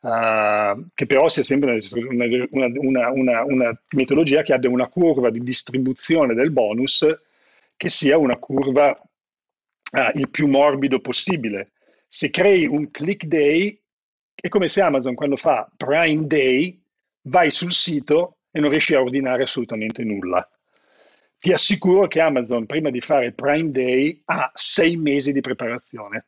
uh, 0.00 0.86
che 0.94 1.06
però 1.06 1.28
sia 1.28 1.42
sempre 1.42 1.78
una, 2.08 2.26
una, 2.50 3.10
una, 3.10 3.42
una 3.44 3.82
metodologia 3.90 4.42
che 4.42 4.52
abbia 4.52 4.70
una 4.70 4.88
curva 4.88 5.30
di 5.30 5.40
distribuzione 5.40 6.34
del 6.34 6.50
bonus 6.50 7.06
che 7.76 7.88
sia 7.88 8.18
una 8.18 8.36
curva 8.36 8.90
uh, 8.90 10.18
il 10.18 10.28
più 10.30 10.46
morbido 10.46 11.00
possibile. 11.00 11.72
Se 12.08 12.30
crei 12.30 12.66
un 12.66 12.90
click 12.90 13.24
day, 13.26 13.80
è 14.34 14.48
come 14.48 14.68
se 14.68 14.80
Amazon 14.80 15.14
quando 15.14 15.36
fa 15.36 15.70
Prime 15.76 16.26
Day, 16.26 16.80
vai 17.22 17.50
sul 17.50 17.72
sito 17.72 18.38
e 18.50 18.60
non 18.60 18.70
riesci 18.70 18.94
a 18.94 19.00
ordinare 19.00 19.42
assolutamente 19.42 20.04
nulla. 20.04 20.48
Ti 21.38 21.52
assicuro 21.52 22.08
che 22.08 22.20
Amazon, 22.20 22.66
prima 22.66 22.90
di 22.90 23.00
fare 23.00 23.32
Prime 23.32 23.70
Day, 23.70 24.22
ha 24.24 24.50
sei 24.54 24.96
mesi 24.96 25.32
di 25.32 25.40
preparazione. 25.40 26.26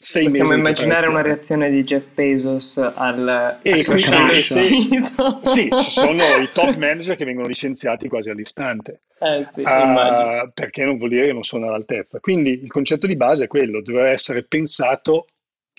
Sei 0.00 0.24
Possiamo 0.26 0.52
immaginare 0.52 1.08
una 1.08 1.22
reazione 1.22 1.70
di 1.70 1.82
Jeff 1.82 2.12
Bezos 2.14 2.76
al 2.76 3.58
e 3.60 3.82
se, 3.82 3.98
Sì, 5.42 5.68
ci 5.76 5.90
sono 5.90 6.36
i 6.40 6.48
top 6.52 6.76
manager 6.76 7.16
che 7.16 7.24
vengono 7.24 7.48
licenziati 7.48 8.06
quasi 8.06 8.30
all'istante. 8.30 9.00
Eh 9.18 9.44
sì, 9.50 9.60
uh, 9.62 10.52
perché 10.54 10.84
non 10.84 10.98
vuol 10.98 11.10
dire 11.10 11.26
che 11.26 11.32
non 11.32 11.42
sono 11.42 11.66
all'altezza. 11.66 12.20
Quindi 12.20 12.62
il 12.62 12.70
concetto 12.70 13.08
di 13.08 13.16
base 13.16 13.44
è 13.44 13.46
quello, 13.48 13.82
deve 13.82 14.10
essere 14.10 14.44
pensato, 14.44 15.26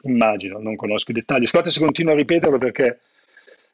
immagino, 0.04 0.60
non 0.60 0.76
conosco 0.76 1.12
i 1.12 1.14
dettagli. 1.14 1.46
Scusate 1.46 1.72
se 1.72 1.80
continuo 1.80 2.12
a 2.12 2.18
ripeterlo 2.18 2.58
perché 2.58 3.00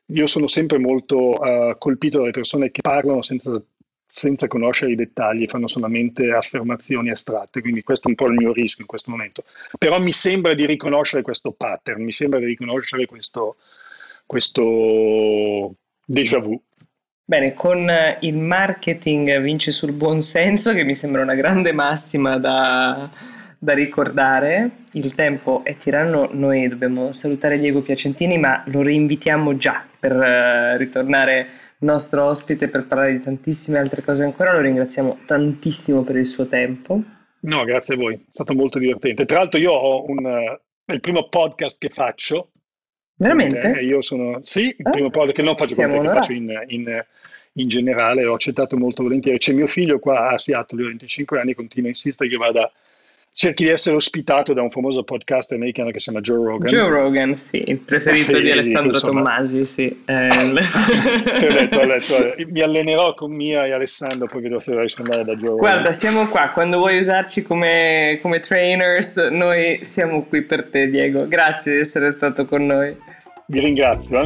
io 0.05 0.27
sono 0.27 0.45
sempre 0.45 0.77
molto 0.77 1.31
uh, 1.31 1.75
colpito 1.79 2.19
dalle 2.19 2.29
persone 2.29 2.69
che 2.69 2.81
parlano 2.81 3.23
senza 3.23 3.59
senza 4.05 4.47
conoscere 4.47 4.91
i 4.91 4.95
dettagli, 4.95 5.47
fanno 5.47 5.67
solamente 5.67 6.31
affermazioni 6.31 7.09
astratte, 7.09 7.61
quindi 7.61 7.81
questo 7.81 8.07
è 8.07 8.11
un 8.11 8.15
po' 8.15 8.27
il 8.27 8.33
mio 8.33 8.53
rischio 8.53 8.81
in 8.81 8.87
questo 8.87 9.11
momento. 9.11 9.43
Però 9.77 9.99
mi 9.99 10.11
sembra 10.11 10.53
di 10.53 10.65
riconoscere 10.65 11.23
questo 11.23 11.51
pattern, 11.51 12.03
mi 12.03 12.11
sembra 12.11 12.39
di 12.39 12.45
riconoscere 12.45 13.05
questo, 13.05 13.55
questo 14.25 15.75
déjà 16.05 16.39
vu. 16.39 16.61
Bene, 17.27 17.55
con 17.55 17.91
il 18.19 18.37
marketing 18.37 19.39
vince 19.39 19.71
sul 19.71 19.93
buon 19.93 20.21
senso, 20.21 20.73
che 20.73 20.83
mi 20.83 20.93
sembra 20.93 21.23
una 21.23 21.33
grande 21.33 21.71
massima 21.71 22.37
da, 22.37 23.09
da 23.57 23.73
ricordare. 23.73 24.69
Il 24.91 25.15
tempo 25.15 25.63
è 25.63 25.75
tiranno, 25.75 26.29
noi 26.31 26.67
dobbiamo 26.67 27.11
salutare 27.13 27.57
Diego 27.57 27.81
Piacentini, 27.81 28.37
ma 28.37 28.63
lo 28.67 28.83
reinvitiamo 28.83 29.57
già 29.57 29.83
per 29.99 30.15
uh, 30.15 30.77
ritornare 30.77 31.64
nostro 31.85 32.25
ospite 32.25 32.67
per 32.67 32.85
parlare 32.85 33.13
di 33.13 33.23
tantissime 33.23 33.77
altre 33.77 34.03
cose 34.03 34.25
ancora. 34.25 34.51
Lo 34.51 34.59
ringraziamo 34.59 35.19
tantissimo 35.25 36.03
per 36.03 36.17
il 36.17 36.25
suo 36.25 36.47
tempo. 36.47 37.01
No, 37.41 37.63
grazie 37.63 37.93
a 37.93 37.97
voi, 37.97 38.15
è 38.15 38.19
stato 38.29 38.53
molto 38.53 38.79
divertente. 38.79 39.25
Tra 39.25 39.37
l'altro 39.37 39.59
io 39.59 39.71
ho 39.71 40.09
un, 40.09 40.25
è 40.83 40.91
il 40.91 40.99
primo 40.99 41.29
podcast 41.29 41.79
che 41.79 41.89
faccio. 41.89 42.51
Veramente? 43.17 43.67
Io 43.81 44.01
sono, 44.01 44.39
sì, 44.41 44.75
il 44.77 44.85
ah, 44.85 44.89
primo 44.89 45.09
podcast 45.09 45.35
che 45.35 45.41
non 45.43 45.55
faccio 45.55 45.75
con 45.75 45.85
te, 45.85 45.99
che 45.99 46.07
faccio 46.07 46.31
in, 46.33 46.63
in, 46.67 47.05
in, 47.53 47.67
generale, 47.69 48.25
ho 48.25 48.33
accettato 48.33 48.77
molto 48.77 49.03
volentieri. 49.03 49.37
C'è 49.37 49.53
mio 49.53 49.67
figlio 49.67 49.99
qua 49.99 50.29
a 50.29 50.37
Seattle, 50.37 50.83
ho 50.83 50.87
25 50.87 51.39
anni, 51.39 51.53
continua 51.53 51.87
a 51.87 51.91
insistere 51.91 52.29
che 52.29 52.35
vada 52.35 52.71
cerchi 53.35 53.65
di 53.65 53.69
essere 53.69 53.97
ospitato 53.97 54.53
da 54.53 54.61
un 54.61 54.71
famoso 54.71 55.03
podcast 55.03 55.51
americano 55.51 55.91
che 55.91 55.99
si 55.99 56.09
chiama 56.09 56.21
Joe 56.21 56.37
Rogan. 56.37 56.69
Joe 56.69 56.89
Rogan, 56.89 57.35
sì, 57.35 57.61
il 57.67 57.79
preferito 57.79 58.37
sì, 58.37 58.41
di 58.41 58.49
Alessandro 58.49 58.93
insomma. 58.93 59.23
Tommasi, 59.23 59.65
sì. 59.65 60.03
Eh. 60.05 60.27
ho 60.29 60.53
detto, 60.53 61.79
ho 61.79 61.85
detto, 61.85 62.43
mi 62.47 62.61
allenerò 62.61 63.13
con 63.13 63.33
Mia 63.33 63.65
e 63.65 63.73
Alessandro 63.73 64.27
poi 64.27 64.41
devo 64.41 64.61
andare 64.65 65.25
da 65.25 65.35
Joe 65.35 65.49
Rogan. 65.49 65.57
Guarda, 65.57 65.91
siamo 65.91 66.29
qua, 66.29 66.51
quando 66.53 66.77
vuoi 66.77 66.97
usarci 66.97 67.43
come, 67.43 68.19
come 68.21 68.39
trainers, 68.39 69.17
noi 69.17 69.79
siamo 69.81 70.23
qui 70.23 70.41
per 70.43 70.69
te 70.69 70.87
Diego, 70.87 71.27
grazie 71.27 71.73
di 71.73 71.79
essere 71.79 72.11
stato 72.11 72.45
con 72.45 72.65
noi. 72.65 72.95
Vi 73.47 73.59
ringrazio 73.59 74.21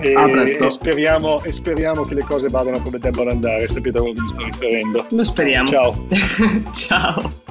eh? 0.00 0.10
e, 0.10 0.56
e, 0.64 0.70
speriamo, 0.70 1.44
e, 1.44 1.52
speriamo, 1.52 2.02
che 2.02 2.14
le 2.14 2.22
cose 2.22 2.48
vadano 2.48 2.80
come 2.80 2.98
debbano 2.98 3.30
andare. 3.30 3.68
Sapete 3.68 3.98
a 3.98 4.00
quello 4.00 4.16
che 4.16 4.22
mi 4.22 4.28
sto 4.28 4.42
riferendo. 4.42 5.06
Lo 5.10 5.22
speriamo. 5.22 5.68
Ciao. 5.68 6.08
Ciao. 6.74 7.43